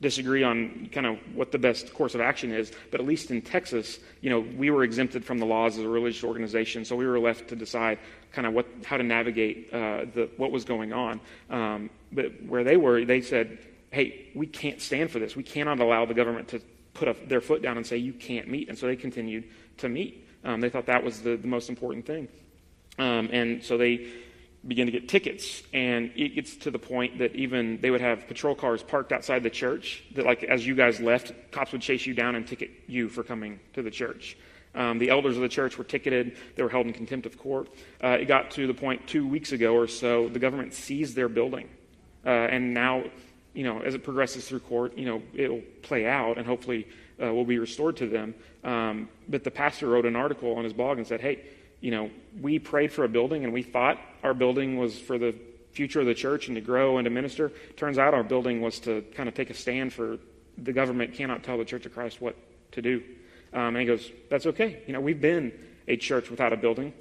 [0.00, 3.40] disagree on kind of what the best course of action is, but at least in
[3.40, 7.06] Texas, you know, we were exempted from the laws as a religious organization, so we
[7.06, 7.98] were left to decide
[8.32, 11.20] kind of what, how to navigate uh, the, what was going on.
[11.48, 13.58] Um, but where they were, they said,
[13.90, 15.36] hey, we can't stand for this.
[15.36, 16.60] We cannot allow the government to
[16.94, 18.68] put a, their foot down and say, you can't meet.
[18.68, 19.44] And so they continued
[19.78, 20.26] to meet.
[20.44, 22.28] Um, they thought that was the, the most important thing.
[22.98, 24.08] Um, and so they
[24.66, 25.62] began to get tickets.
[25.72, 29.42] And it gets to the point that even they would have patrol cars parked outside
[29.42, 32.70] the church that, like, as you guys left, cops would chase you down and ticket
[32.86, 34.36] you for coming to the church.
[34.74, 36.36] Um, the elders of the church were ticketed.
[36.56, 37.68] They were held in contempt of court.
[38.02, 41.28] Uh, it got to the point two weeks ago or so, the government seized their
[41.28, 41.68] building.
[42.26, 43.04] Uh, and now,
[43.52, 46.88] you know, as it progresses through court, you know, it'll play out and hopefully
[47.22, 48.34] uh, will be restored to them.
[48.64, 51.44] Um, but the pastor wrote an article on his blog and said, hey,
[51.84, 55.34] you know, we prayed for a building and we thought our building was for the
[55.72, 57.52] future of the church and to grow and to minister.
[57.76, 60.16] Turns out our building was to kind of take a stand for
[60.56, 62.36] the government cannot tell the Church of Christ what
[62.72, 63.02] to do.
[63.52, 64.80] Um, and he goes, That's okay.
[64.86, 65.52] You know, we've been
[65.86, 66.94] a church without a building,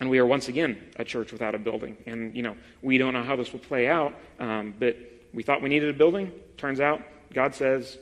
[0.00, 1.96] and we are once again a church without a building.
[2.04, 4.96] And, you know, we don't know how this will play out, um, but
[5.32, 6.32] we thought we needed a building.
[6.56, 7.02] Turns out
[7.32, 7.96] God says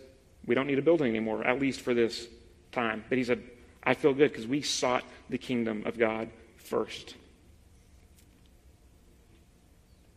[0.46, 2.26] we don't need a building anymore, at least for this
[2.72, 3.04] time.
[3.10, 3.42] But he said,
[3.86, 7.14] I feel good because we sought the kingdom of God first.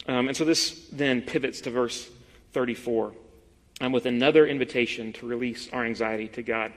[0.08, 2.10] Um, and so this then pivots to verse
[2.54, 3.14] 34
[3.82, 6.72] um, with another invitation to release our anxiety to God.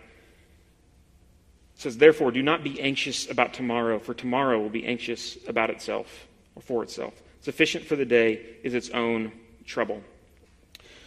[1.74, 5.70] It says, Therefore, do not be anxious about tomorrow, for tomorrow will be anxious about
[5.70, 7.14] itself or for itself.
[7.40, 9.32] Sufficient for the day is its own
[9.64, 10.02] trouble.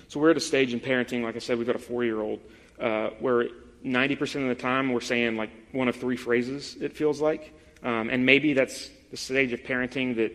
[0.07, 2.21] So we're at a stage in parenting, like I said, we've got a four year
[2.21, 2.39] old,
[2.79, 3.49] uh, where
[3.85, 7.53] 90% of the time we're saying like one of three phrases, it feels like.
[7.83, 10.33] Um, and maybe that's the stage of parenting that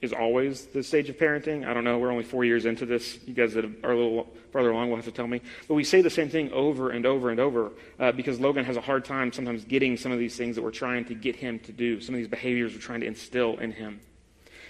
[0.00, 1.66] is always the stage of parenting.
[1.66, 1.98] I don't know.
[1.98, 3.18] We're only four years into this.
[3.26, 5.40] You guys that are a little farther along will have to tell me.
[5.66, 8.76] But we say the same thing over and over and over uh, because Logan has
[8.76, 11.58] a hard time sometimes getting some of these things that we're trying to get him
[11.60, 14.00] to do, some of these behaviors we're trying to instill in him.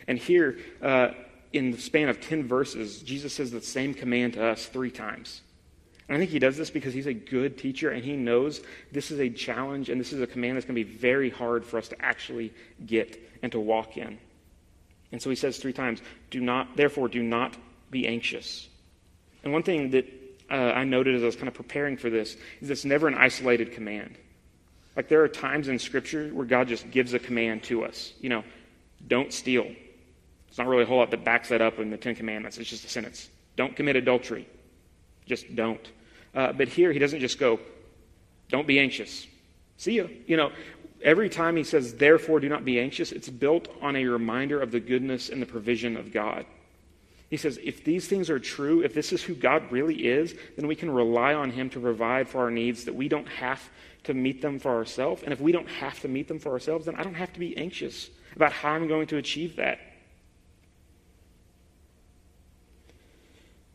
[0.07, 1.11] And here, uh,
[1.53, 5.43] in the span of 10 verses, Jesus says the same command to us three times.
[6.09, 9.11] And I think he does this because he's a good teacher and he knows this
[9.11, 11.77] is a challenge and this is a command that's going to be very hard for
[11.77, 12.53] us to actually
[12.87, 14.19] get and to walk in.
[15.13, 17.57] And so he says three times, do not, therefore, do not
[17.91, 18.69] be anxious.
[19.45, 20.07] And one thing that
[20.51, 23.15] uh, I noted as I was kind of preparing for this is it's never an
[23.15, 24.17] isolated command.
[24.97, 28.13] Like there are times in Scripture where God just gives a command to us.
[28.21, 28.45] You know,
[29.07, 29.67] don't steal.
[30.49, 32.59] It's not really a whole lot that backs that up in the Ten Commandments.
[32.59, 33.29] It's just a sentence.
[33.57, 34.49] Don't commit adultery.
[35.27, 35.87] Just don't.
[36.35, 37.59] Uh, but here he doesn't just go,
[38.49, 39.27] don't be anxious.
[39.77, 40.11] See you.
[40.27, 40.53] You know,
[41.03, 44.71] every time he says, therefore do not be anxious, it's built on a reminder of
[44.71, 46.47] the goodness and the provision of God.
[47.31, 50.67] He says, if these things are true, if this is who God really is, then
[50.67, 53.69] we can rely on him to provide for our needs, that we don't have
[54.05, 55.23] to meet them for ourselves.
[55.23, 57.39] And if we don't have to meet them for ourselves, then I don't have to
[57.39, 59.79] be anxious about how I'm going to achieve that.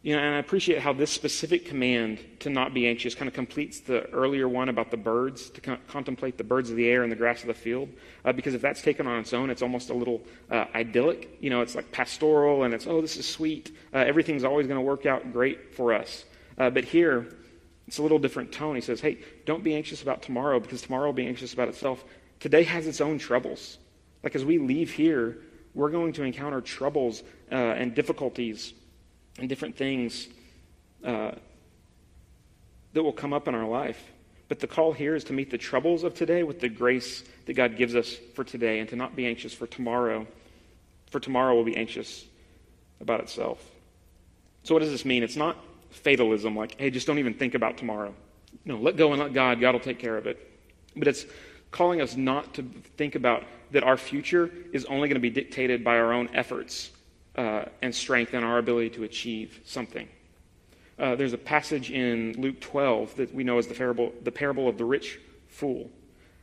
[0.03, 3.33] You know, and I appreciate how this specific command to not be anxious kind of
[3.33, 7.03] completes the earlier one about the birds, to con- contemplate the birds of the air
[7.03, 7.87] and the grass of the field.
[8.25, 11.37] Uh, because if that's taken on its own, it's almost a little uh, idyllic.
[11.39, 13.71] You know, it's like pastoral and it's, oh, this is sweet.
[13.93, 16.25] Uh, everything's always going to work out great for us.
[16.57, 17.29] Uh, but here,
[17.87, 18.75] it's a little different tone.
[18.75, 22.03] He says, hey, don't be anxious about tomorrow because tomorrow will be anxious about itself.
[22.41, 23.77] Today has its own troubles.
[24.21, 25.37] Like as we leave here,
[25.73, 28.73] we're going to encounter troubles uh, and difficulties
[29.37, 30.27] and different things
[31.03, 31.31] uh,
[32.93, 34.01] that will come up in our life.
[34.47, 37.53] But the call here is to meet the troubles of today with the grace that
[37.53, 40.27] God gives us for today and to not be anxious for tomorrow,
[41.09, 42.25] for tomorrow will be anxious
[43.01, 43.63] about itself.
[44.63, 45.23] So, what does this mean?
[45.23, 45.57] It's not
[45.89, 48.13] fatalism, like, hey, just don't even think about tomorrow.
[48.65, 49.59] No, let go and let God.
[49.59, 50.51] God will take care of it.
[50.95, 51.25] But it's
[51.71, 52.63] calling us not to
[52.97, 56.91] think about that our future is only going to be dictated by our own efforts
[57.35, 60.07] uh, and strengthen our ability to achieve something.
[60.99, 64.69] Uh, there's a passage in Luke 12 that we know as the parable, the parable
[64.69, 65.89] of the rich fool,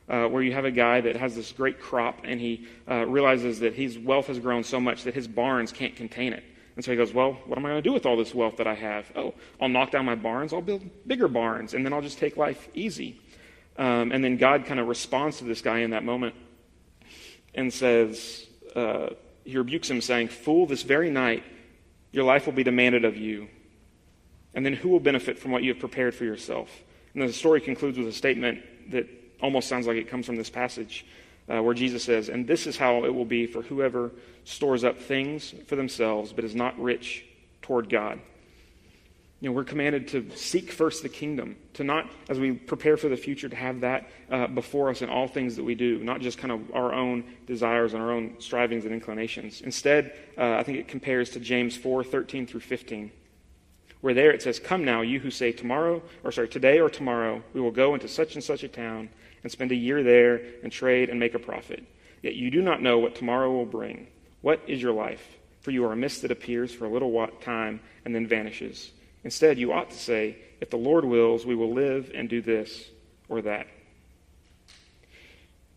[0.09, 3.59] uh, where you have a guy that has this great crop and he uh, realizes
[3.59, 6.43] that his wealth has grown so much that his barns can't contain it.
[6.75, 8.57] And so he goes, Well, what am I going to do with all this wealth
[8.57, 9.11] that I have?
[9.15, 12.37] Oh, I'll knock down my barns, I'll build bigger barns, and then I'll just take
[12.37, 13.21] life easy.
[13.77, 16.35] Um, and then God kind of responds to this guy in that moment
[17.55, 19.07] and says, uh,
[19.43, 21.43] he rebukes him, saying, Fool, this very night
[22.11, 23.47] your life will be demanded of you.
[24.53, 26.69] And then who will benefit from what you have prepared for yourself?
[27.13, 29.07] And then the story concludes with a statement that
[29.41, 31.05] almost sounds like it comes from this passage,
[31.49, 34.11] uh, where Jesus says, And this is how it will be for whoever
[34.43, 37.25] stores up things for themselves, but is not rich
[37.61, 38.19] toward God.
[39.41, 43.09] You know, we're commanded to seek first the kingdom, to not, as we prepare for
[43.09, 46.21] the future, to have that uh, before us in all things that we do, not
[46.21, 49.61] just kind of our own desires and our own strivings and inclinations.
[49.61, 53.11] Instead, uh, I think it compares to James 4 13 through 15,
[54.01, 57.41] where there it says, Come now, you who say tomorrow, or sorry, today or tomorrow,
[57.53, 59.09] we will go into such and such a town
[59.41, 61.83] and spend a year there and trade and make a profit.
[62.21, 64.05] Yet you do not know what tomorrow will bring.
[64.41, 65.35] What is your life?
[65.61, 68.91] For you are a mist that appears for a little time and then vanishes.
[69.23, 72.89] Instead, you ought to say, If the Lord wills, we will live and do this
[73.29, 73.67] or that.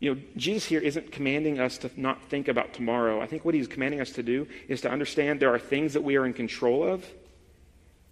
[0.01, 3.21] You know, Jesus here isn't commanding us to not think about tomorrow.
[3.23, 6.03] I think what he's commanding us to do is to understand there are things that
[6.03, 7.07] we are in control of,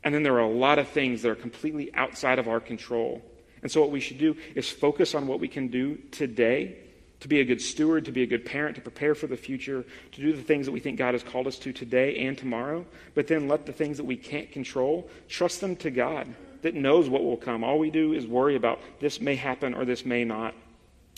[0.03, 3.23] and then there are a lot of things that are completely outside of our control.
[3.62, 6.77] And so, what we should do is focus on what we can do today
[7.23, 9.85] to be a good steward, to be a good parent, to prepare for the future,
[10.11, 12.85] to do the things that we think God has called us to today and tomorrow,
[13.15, 16.27] but then let the things that we can't control, trust them to God
[16.63, 17.63] that knows what will come.
[17.63, 20.55] All we do is worry about this may happen or this may not.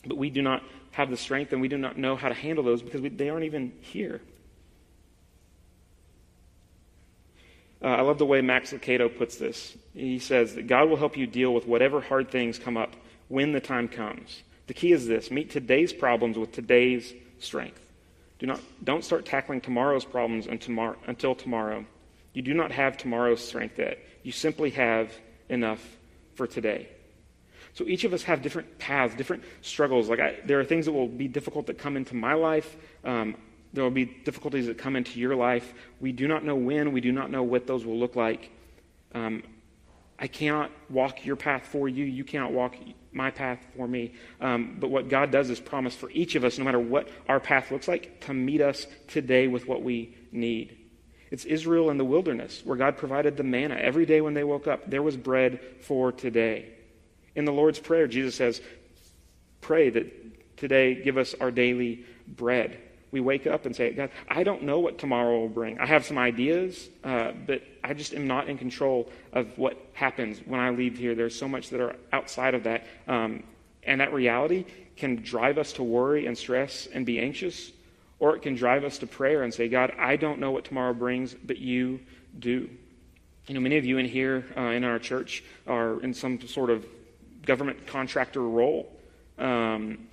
[0.06, 2.62] But we do not have the strength and we do not know how to handle
[2.62, 4.20] those because we, they aren't even here.
[7.82, 9.74] Uh, I love the way Max Lucado puts this.
[9.94, 12.94] He says that God will help you deal with whatever hard things come up
[13.28, 14.42] when the time comes.
[14.66, 17.80] The key is this meet today's problems with today's strength.
[18.38, 21.84] Do not, don't start tackling tomorrow's problems until tomorrow.
[22.32, 23.98] You do not have tomorrow's strength yet.
[24.22, 25.12] You simply have
[25.48, 25.80] enough
[26.34, 26.88] for today.
[27.74, 30.08] So each of us have different paths, different struggles.
[30.08, 32.76] Like I, there are things that will be difficult that come into my life.
[33.04, 33.36] Um,
[33.72, 35.74] there will be difficulties that come into your life.
[36.00, 36.92] We do not know when.
[36.92, 38.50] We do not know what those will look like.
[39.12, 39.42] Um,
[40.18, 42.04] I cannot walk your path for you.
[42.04, 42.76] You cannot walk
[43.14, 44.12] my path for me.
[44.40, 47.40] Um, but what God does is promise for each of us, no matter what our
[47.40, 50.76] path looks like, to meet us today with what we need.
[51.30, 54.66] It's Israel in the wilderness where God provided the manna every day when they woke
[54.66, 54.88] up.
[54.88, 56.70] There was bread for today.
[57.34, 58.60] In the Lord's Prayer, Jesus says,
[59.60, 62.78] Pray that today give us our daily bread.
[63.14, 65.78] We wake up and say, God, I don't know what tomorrow will bring.
[65.78, 70.40] I have some ideas, uh, but I just am not in control of what happens
[70.44, 71.14] when I leave here.
[71.14, 72.88] There's so much that are outside of that.
[73.06, 73.44] Um,
[73.84, 74.64] and that reality
[74.96, 77.70] can drive us to worry and stress and be anxious,
[78.18, 80.92] or it can drive us to prayer and say, God, I don't know what tomorrow
[80.92, 82.00] brings, but you
[82.36, 82.68] do.
[83.46, 86.68] You know, many of you in here uh, in our church are in some sort
[86.68, 86.84] of
[87.46, 88.90] government contractor role.
[89.38, 90.08] Um,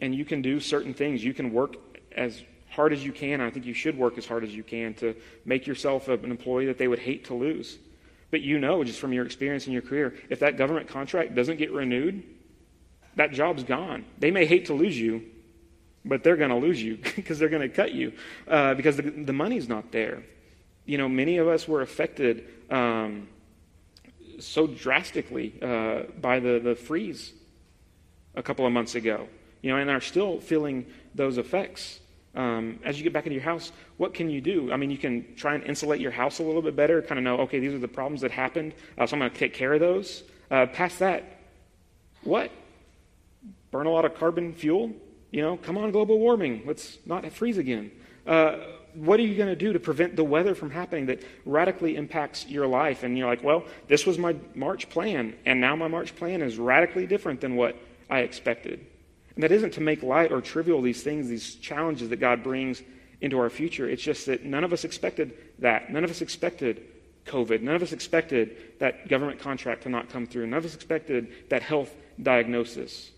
[0.00, 1.24] and you can do certain things.
[1.24, 1.85] You can work
[2.16, 3.40] as hard as you can.
[3.40, 6.66] I think you should work as hard as you can to make yourself an employee
[6.66, 7.78] that they would hate to lose.
[8.30, 11.58] But you know, just from your experience in your career, if that government contract doesn't
[11.58, 12.24] get renewed,
[13.14, 14.04] that job's gone.
[14.18, 15.22] They may hate to lose you,
[16.04, 18.12] but they're going to lose you because they're going to cut you
[18.48, 20.22] uh, because the, the money's not there.
[20.84, 22.46] You know, many of us were affected.
[22.70, 23.28] Um,
[24.38, 27.32] so drastically uh, by the, the freeze
[28.34, 29.28] a couple of months ago,
[29.62, 32.00] you know, and are still feeling those effects.
[32.36, 34.70] Um, as you get back into your house, what can you do?
[34.70, 37.24] I mean, you can try and insulate your house a little bit better, kind of
[37.24, 39.72] know, okay, these are the problems that happened, uh, so I'm going to take care
[39.72, 40.22] of those.
[40.50, 41.24] Uh, past that,
[42.22, 42.50] what?
[43.70, 44.92] Burn a lot of carbon fuel?
[45.30, 47.90] You know, come on, global warming, let's not freeze again.
[48.26, 48.58] Uh,
[48.94, 52.46] what are you going to do to prevent the weather from happening that radically impacts
[52.46, 53.02] your life?
[53.02, 56.58] And you're like, well, this was my March plan, and now my March plan is
[56.58, 57.76] radically different than what
[58.10, 58.86] I expected.
[59.36, 62.82] And that isn't to make light or trivial these things, these challenges that God brings
[63.20, 63.88] into our future.
[63.88, 65.92] It's just that none of us expected that.
[65.92, 66.82] None of us expected
[67.26, 67.60] COVID.
[67.60, 70.46] None of us expected that government contract to not come through.
[70.46, 73.10] None of us expected that health diagnosis.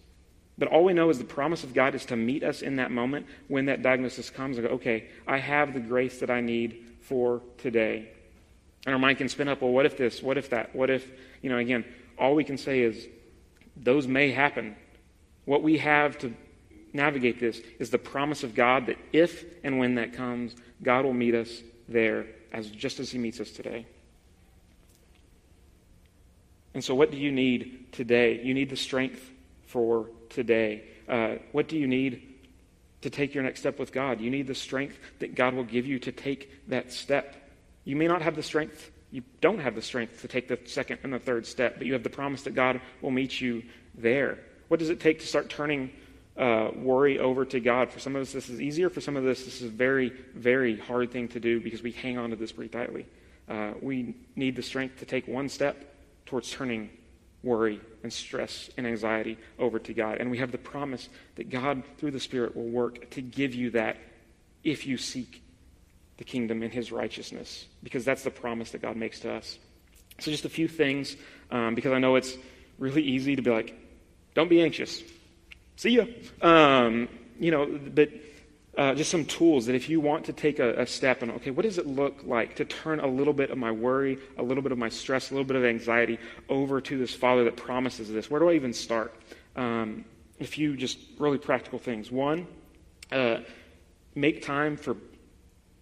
[0.57, 2.91] But all we know is the promise of God is to meet us in that
[2.91, 6.85] moment when that diagnosis comes and go, okay, I have the grace that I need
[7.03, 8.09] for today.
[8.85, 10.21] And our mind can spin up, well, what if this?
[10.21, 10.75] What if that?
[10.75, 11.09] What if,
[11.43, 11.85] you know, again,
[12.19, 13.07] all we can say is
[13.77, 14.75] those may happen.
[15.49, 16.35] What we have to
[16.93, 21.15] navigate this is the promise of God that if and when that comes, God will
[21.15, 23.87] meet us there as just as he meets us today.
[26.75, 28.43] And so what do you need today?
[28.43, 29.31] You need the strength
[29.65, 30.83] for today?
[31.09, 32.41] Uh, what do you need
[33.01, 34.21] to take your next step with God?
[34.21, 37.51] You need the strength that God will give you to take that step.
[37.85, 40.99] You may not have the strength, you don't have the strength to take the second
[41.05, 43.63] and the third step, but you have the promise that God will meet you
[43.95, 44.41] there.
[44.69, 45.91] What does it take to start turning
[46.37, 47.91] uh, worry over to God?
[47.91, 48.89] For some of us, this is easier.
[48.89, 51.93] For some of us, this is a very, very hard thing to do because we
[51.93, 53.07] hang on to this pretty tightly.
[53.49, 55.95] Uh, we need the strength to take one step
[56.27, 56.91] towards turning
[57.43, 60.19] worry and stress and anxiety over to God.
[60.19, 63.71] And we have the promise that God, through the Spirit, will work to give you
[63.71, 63.97] that
[64.65, 65.43] if you seek
[66.17, 69.59] the kingdom and his righteousness, because that's the promise that God makes to us.
[70.19, 71.17] So, just a few things,
[71.51, 72.37] um, because I know it's
[72.79, 73.75] really easy to be like,
[74.39, 75.03] don't be anxious.
[75.74, 76.05] See ya.
[76.43, 77.09] Um,
[77.41, 78.09] you know, but
[78.76, 81.51] uh, just some tools that if you want to take a, a, step and, okay,
[81.51, 84.62] what does it look like to turn a little bit of my worry, a little
[84.62, 88.12] bit of my stress, a little bit of anxiety over to this Father that promises
[88.12, 88.30] this?
[88.30, 89.12] Where do I even start?
[89.57, 90.05] Um,
[90.39, 92.12] a few just really practical things.
[92.12, 92.47] One,
[93.11, 93.39] uh,
[94.14, 94.97] make time for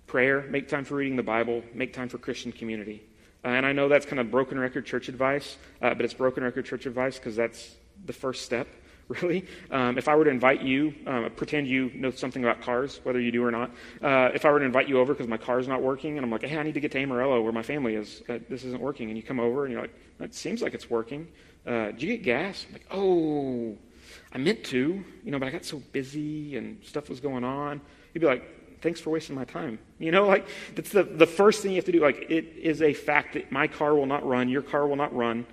[0.07, 3.03] prayer, make time for reading the Bible, make time for Christian community.
[3.45, 6.43] Uh, and I know that's kind of broken record church advice, uh, but it's broken
[6.43, 8.69] record church advice because that's the first step.
[9.09, 9.47] really.
[9.71, 13.21] Um, if I were to invite you, um, pretend you know something about cars, whether
[13.21, 13.71] you do or not.
[14.03, 16.31] Uh, if I were to invite you over because my car's not working, and I'm
[16.31, 18.23] like, hey, I need to get to Amarillo where my family is.
[18.29, 19.09] Uh, this isn't working.
[19.09, 21.29] And you come over and you're like, that seems like it's working.
[21.67, 22.67] Uh, did you get gas?
[22.67, 23.77] I'm like, oh,
[24.33, 27.81] I meant to, you know, but I got so busy and stuff was going on.
[28.13, 29.79] You'd be like, thanks for wasting my time.
[29.99, 32.01] You know, like that's the, the first thing you have to do.
[32.01, 35.15] Like it is a fact that my car will not run, your car will not
[35.15, 35.47] run,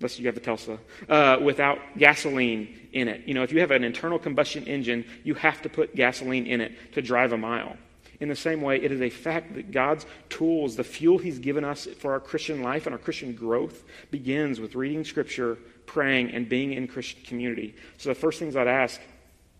[0.00, 0.78] unless you have a Tesla,
[1.08, 3.22] uh, without gasoline in it.
[3.26, 6.62] You know, if you have an internal combustion engine, you have to put gasoline in
[6.62, 7.76] it to drive a mile.
[8.18, 11.64] In the same way, it is a fact that God's tools, the fuel He's given
[11.64, 16.48] us for our Christian life and our Christian growth, begins with reading Scripture, praying, and
[16.48, 17.74] being in Christian community.
[17.98, 19.00] So the first things I'd ask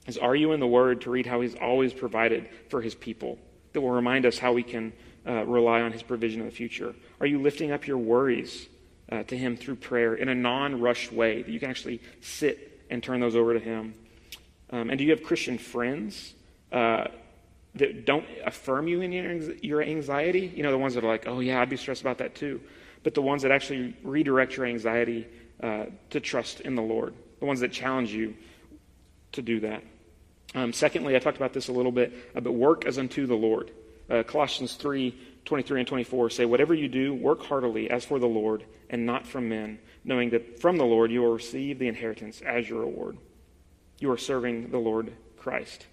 [0.07, 3.39] is Are you in the Word to read how He's always provided for His people?
[3.73, 4.93] That will remind us how we can
[5.27, 6.95] uh, rely on His provision in the future.
[7.21, 8.69] Are you lifting up your worries
[9.11, 12.81] uh, to Him through prayer in a non rushed way that you can actually sit
[12.91, 13.95] and turn those over to Him?
[14.71, 16.35] Um, and do you have Christian friends?
[16.71, 17.07] Uh,
[17.75, 19.13] that don't affirm you in
[19.63, 20.53] your anxiety.
[20.55, 22.61] You know, the ones that are like, oh, yeah, I'd be stressed about that too.
[23.03, 25.27] But the ones that actually redirect your anxiety
[25.63, 28.35] uh, to trust in the Lord, the ones that challenge you
[29.33, 29.85] to do that.
[30.55, 33.37] Um, secondly, I talked about this a little bit, uh, but work as unto the
[33.37, 33.71] Lord.
[34.09, 35.17] Uh, Colossians 3
[35.51, 39.27] 23 and 24 say, Whatever you do, work heartily as for the Lord and not
[39.27, 43.19] from men, knowing that from the Lord you will receive the inheritance as your reward.
[43.99, 45.87] You are serving the Lord Christ.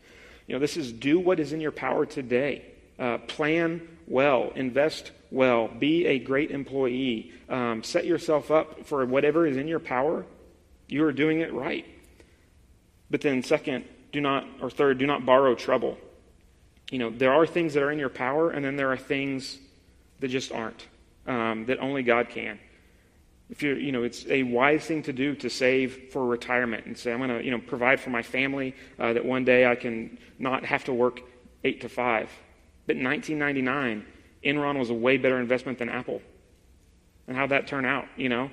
[0.46, 2.66] You know, this is do what is in your power today.
[3.00, 9.48] Uh, plan well, invest well, be a great employee, um, set yourself up for whatever
[9.48, 10.28] is in your power.
[10.88, 11.86] You are doing it right.
[13.10, 15.98] But then, second, do not, or third, do not borrow trouble.
[16.92, 19.58] You know, there are things that are in your power, and then there are things
[20.20, 20.88] that just aren't,
[21.26, 22.60] um, that only God can.
[23.50, 26.98] If you're, you know, it's a wise thing to do to save for retirement and
[26.98, 29.76] say, I'm going to, you know, provide for my family uh, that one day I
[29.76, 31.22] can not have to work
[31.64, 32.30] eight to five.
[32.86, 34.06] But in 1999,
[34.44, 36.22] Enron was a way better investment than Apple.
[37.28, 38.06] And how'd that turn out?
[38.16, 38.50] You know,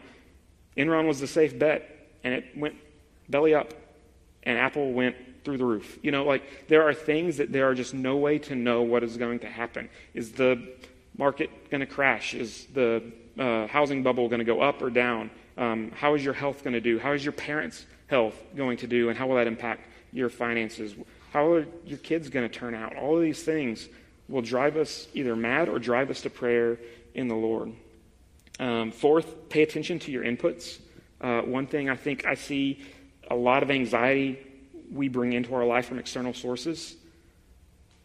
[0.76, 2.74] Enron was the safe bet, and it went
[3.28, 3.72] belly up,
[4.42, 5.98] and Apple went through the roof.
[6.02, 9.02] You know, like there are things that there are just no way to know what
[9.02, 9.88] is going to happen.
[10.14, 10.74] Is the
[11.16, 12.34] market going to crash?
[12.34, 13.02] Is the
[13.38, 15.30] uh, housing bubble going to go up or down?
[15.56, 16.98] Um, how is your health going to do?
[16.98, 19.08] How is your parents' health going to do?
[19.08, 19.82] And how will that impact
[20.12, 20.94] your finances?
[21.32, 22.96] How are your kids going to turn out?
[22.96, 23.88] All of these things
[24.28, 26.78] will drive us either mad or drive us to prayer
[27.14, 27.72] in the Lord.
[28.58, 30.78] Um, fourth, pay attention to your inputs.
[31.20, 32.82] Uh, one thing I think I see
[33.30, 34.38] a lot of anxiety
[34.94, 36.96] we bring into our life from external sources.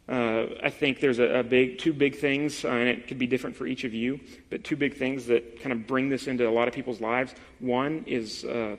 [0.09, 3.27] Uh, I think there's a, a, big, two big things, uh, and it could be
[3.27, 4.19] different for each of you,
[4.49, 7.35] but two big things that kind of bring this into a lot of people's lives.
[7.59, 8.77] One is uh,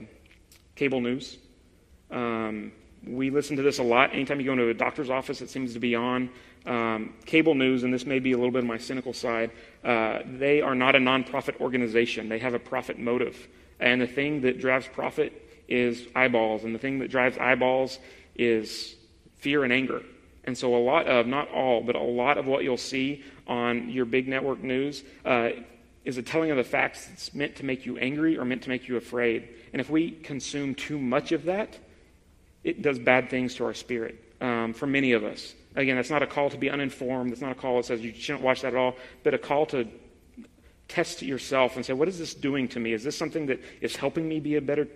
[0.75, 1.39] cable news.
[2.11, 2.73] Um,
[3.07, 4.13] we listen to this a lot.
[4.13, 6.31] Anytime you go into a doctor's office, it seems to be on.
[6.67, 9.53] Um, cable news, and this may be a little bit of my cynical side,
[9.85, 12.29] uh, they are not a nonprofit organization.
[12.29, 13.47] They have a profit motive.
[13.79, 17.99] And the thing that drives profit is eyeballs, and the thing that drives eyeballs
[18.35, 18.95] is
[19.39, 20.03] fear and anger.
[20.45, 23.89] And so, a lot of, not all, but a lot of what you'll see on
[23.89, 25.51] your big network news uh,
[26.05, 28.69] is a telling of the facts that's meant to make you angry or meant to
[28.69, 29.49] make you afraid.
[29.73, 31.79] And if we consume too much of that,
[32.65, 35.55] it does bad things to our spirit um, for many of us.
[35.77, 37.31] Again, that's not a call to be uninformed.
[37.31, 39.67] That's not a call that says you shouldn't watch that at all, but a call
[39.67, 39.87] to
[40.89, 42.93] test yourself and say, what is this doing to me?
[42.93, 44.89] Is this something that is helping me be a better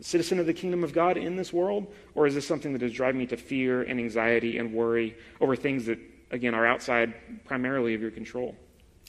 [0.00, 1.86] citizen of the kingdom of God in this world?
[2.14, 5.56] Or is this something that is driving me to fear and anxiety and worry over
[5.56, 5.98] things that,
[6.30, 7.14] again, are outside
[7.44, 8.56] primarily of your control?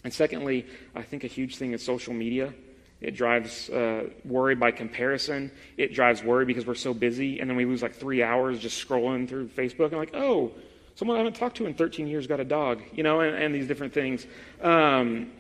[0.04, 2.54] And secondly, I think a huge thing is social media.
[3.02, 5.52] It drives uh, worry by comparison.
[5.78, 8.88] It drives worry because we're so busy, and then we lose like three hours just
[8.88, 9.88] scrolling through Facebook.
[9.88, 10.52] And like, oh,
[10.96, 13.56] someone I haven't talked to in 13 years got a dog, you know, and, and
[13.56, 14.26] these different things.
[14.62, 15.32] Um,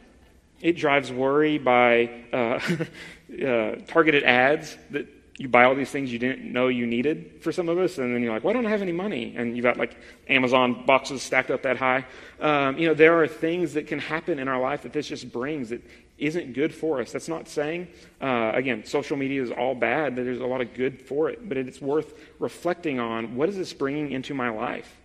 [0.59, 2.59] it drives worry by uh,
[3.31, 5.07] uh, targeted ads that
[5.37, 8.13] you buy all these things you didn't know you needed for some of us, and
[8.13, 9.95] then you're like, "Why don't I have any money?" And you've got like
[10.29, 12.05] Amazon boxes stacked up that high.
[12.39, 15.31] Um, you know, there are things that can happen in our life that this just
[15.31, 15.81] brings that
[16.17, 17.11] isn't good for us.
[17.11, 17.87] That's not saying,
[18.21, 20.15] uh, again, social media is all bad.
[20.15, 23.73] There's a lot of good for it, but it's worth reflecting on what is this
[23.73, 24.95] bringing into my life,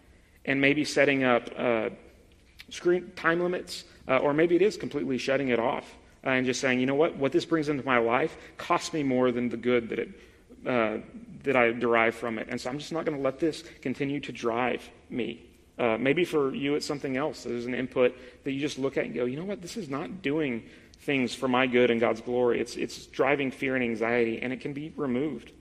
[0.44, 1.90] and maybe setting up uh,
[2.68, 5.96] screen time limits, uh, or maybe it is completely shutting it off
[6.30, 9.30] and just saying, you know what, what this brings into my life costs me more
[9.32, 10.08] than the good that it
[10.66, 10.98] uh,
[11.44, 12.48] that I derive from it.
[12.50, 15.46] And so I'm just not going to let this continue to drive me.
[15.78, 17.44] Uh, maybe for you, it's something else.
[17.44, 19.88] There's an input that you just look at and go, you know what, this is
[19.88, 20.64] not doing
[21.00, 22.60] things for my good and God's glory.
[22.60, 25.52] It's, it's driving fear and anxiety, and it can be removed.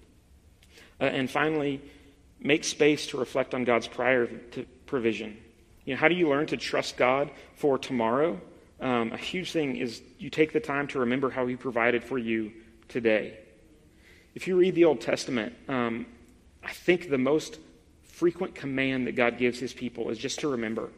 [1.00, 1.82] Uh, and finally,
[2.40, 4.28] make space to reflect on God's prior
[4.88, 5.38] provision.
[5.84, 8.42] You know, how do you learn to trust God for tomorrow?
[8.80, 12.18] Um, a huge thing is you take the time to remember how He provided for
[12.18, 12.52] you
[12.88, 13.38] today.
[14.34, 16.06] If you read the Old Testament, um,
[16.64, 17.60] I think the most
[18.04, 20.90] frequent command that God gives His people is just to remember.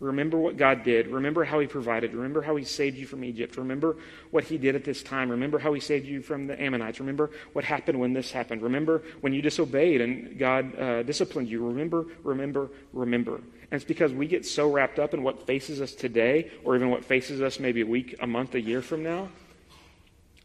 [0.00, 1.08] Remember what God did.
[1.08, 2.14] Remember how He provided.
[2.14, 3.56] Remember how He saved you from Egypt.
[3.56, 3.96] Remember
[4.30, 5.28] what He did at this time.
[5.28, 7.00] Remember how He saved you from the Ammonites.
[7.00, 8.62] Remember what happened when this happened.
[8.62, 11.66] Remember when you disobeyed and God uh, disciplined you.
[11.66, 13.34] Remember, remember, remember.
[13.36, 16.90] And it's because we get so wrapped up in what faces us today, or even
[16.90, 19.28] what faces us maybe a week, a month, a year from now.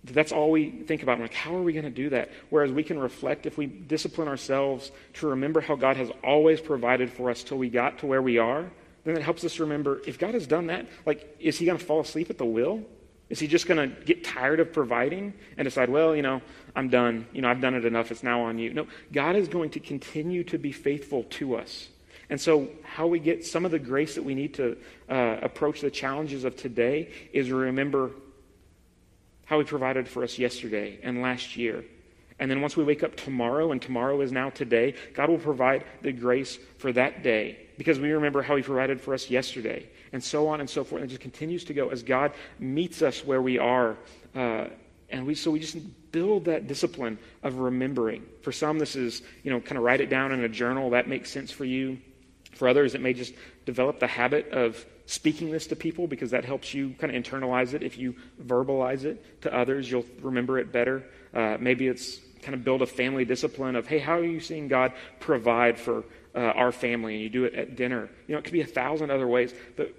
[0.03, 1.19] That's all we think about.
[1.19, 2.31] Like, how are we going to do that?
[2.49, 7.09] Whereas we can reflect if we discipline ourselves to remember how God has always provided
[7.09, 8.69] for us till we got to where we are
[9.03, 11.83] then it helps us remember if God has done that, like, is he going to
[11.83, 12.83] fall asleep at the wheel?
[13.29, 16.41] Is he just going to get tired of providing and decide, well, you know,
[16.75, 17.27] I'm done.
[17.33, 18.11] You know, I've done it enough.
[18.11, 18.73] It's now on you.
[18.73, 21.89] No, God is going to continue to be faithful to us.
[22.29, 24.77] And so, how we get some of the grace that we need to
[25.09, 28.11] uh, approach the challenges of today is remember
[29.45, 31.83] how He provided for us yesterday and last year.
[32.39, 35.85] And then once we wake up tomorrow, and tomorrow is now today, God will provide
[36.01, 40.23] the grace for that day because we remember how He provided for us yesterday, and
[40.23, 41.01] so on and so forth.
[41.01, 43.97] And it just continues to go as God meets us where we are.
[44.35, 44.65] Uh,
[45.09, 45.77] and we, so we just
[46.11, 48.25] build that discipline of remembering.
[48.41, 50.89] For some, this is, you know, kind of write it down in a journal.
[50.91, 51.99] That makes sense for you.
[52.53, 53.33] For others, it may just
[53.65, 57.73] develop the habit of speaking this to people because that helps you kind of internalize
[57.73, 57.83] it.
[57.83, 61.03] If you verbalize it to others, you'll remember it better.
[61.33, 64.67] Uh, maybe it's kind of build a family discipline of, hey, how are you seeing
[64.67, 66.03] God provide for
[66.35, 68.09] uh, our family, and you do it at dinner.
[68.27, 69.93] You know, it could be a thousand other ways, but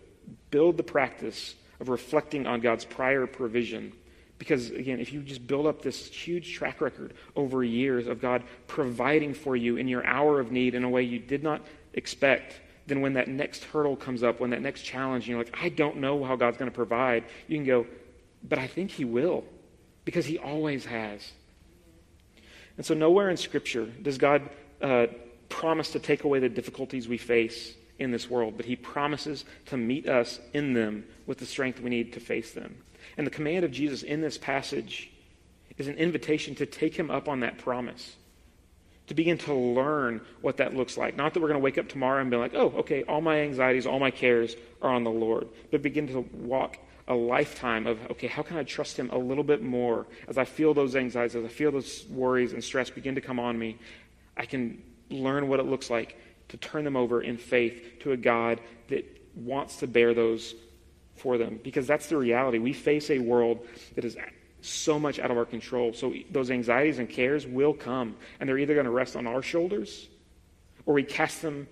[0.51, 3.93] build the practice of reflecting on God's prior provision.
[4.39, 8.43] Because, again, if you just build up this huge track record over years of God
[8.67, 12.61] providing for you in your hour of need in a way you did not expect,
[12.87, 15.99] then when that next hurdle comes up, when that next challenge, you're like, I don't
[15.99, 17.87] know how God's going to provide, you can go,
[18.47, 19.45] but I think He will,
[20.05, 21.33] because He always has.
[22.77, 24.43] And so, nowhere in Scripture does God
[24.83, 25.07] uh,
[25.49, 29.77] promise to take away the difficulties we face in this world, but he promises to
[29.77, 32.77] meet us in them with the strength we need to face them.
[33.17, 35.11] And the command of Jesus in this passage
[35.79, 38.17] is an invitation to take him up on that promise,
[39.07, 41.17] to begin to learn what that looks like.
[41.17, 43.41] Not that we're going to wake up tomorrow and be like, oh, okay, all my
[43.41, 47.99] anxieties, all my cares are on the Lord, but begin to walk a lifetime of,
[48.13, 51.37] okay, how can I trust him a little bit more as I feel those anxieties,
[51.37, 53.79] as I feel those worries and stress begin to come on me?
[54.37, 58.17] I can learn what it looks like to turn them over in faith to a
[58.17, 60.55] God that wants to bear those
[61.17, 61.61] for them.
[61.63, 62.59] Because that's the reality.
[62.59, 64.17] We face a world that is
[64.65, 65.93] so much out of our control.
[65.93, 69.43] So those anxieties and cares will come, and they're either going to rest on our
[69.43, 70.09] shoulders
[70.87, 71.67] or we cast them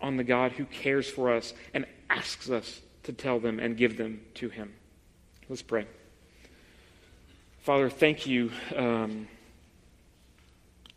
[0.00, 3.96] on the God who cares for us and asks us to tell them and give
[3.96, 4.72] them to Him.
[5.48, 5.86] Let's pray.
[7.60, 8.50] Father, thank you.
[8.74, 9.28] Um,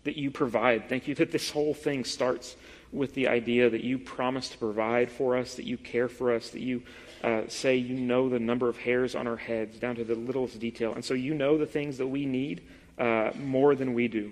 [0.04, 0.88] that you provide.
[0.89, 2.56] Thank you that this whole thing starts
[2.91, 6.50] with the idea that you promise to provide for us, that you care for us,
[6.50, 6.82] that you
[7.24, 10.59] uh, say you know the number of hairs on our heads down to the littlest
[10.59, 10.93] detail.
[10.93, 12.61] And so you know the things that we need
[12.97, 14.32] uh, more than we do.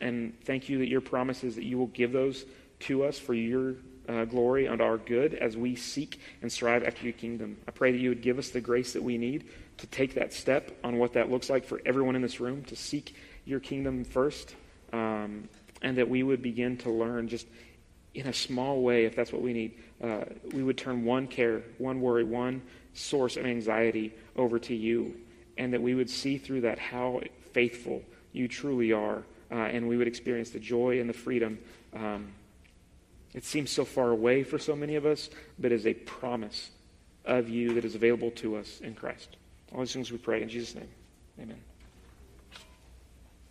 [0.00, 2.44] And thank you that your promise is that you will give those
[2.80, 3.74] to us for your
[4.08, 7.56] uh, glory and our good as we seek and strive after your kingdom.
[7.68, 9.44] I pray that you would give us the grace that we need
[9.78, 12.76] to take that step on what that looks like for everyone in this room, to
[12.76, 13.14] seek
[13.44, 14.54] your kingdom first
[14.92, 15.48] um,
[15.82, 17.46] and that we would begin to learn just
[18.14, 21.62] in a small way, if that's what we need, uh, we would turn one care,
[21.78, 22.62] one worry, one
[22.94, 25.14] source of anxiety over to you,
[25.58, 27.20] and that we would see through that how
[27.52, 28.02] faithful
[28.32, 31.58] you truly are, uh, and we would experience the joy and the freedom.
[31.94, 32.32] Um,
[33.32, 36.70] it seems so far away for so many of us, but is a promise
[37.24, 39.36] of you that is available to us in Christ.
[39.72, 40.88] All these things we pray in Jesus' name.
[41.40, 41.69] Amen.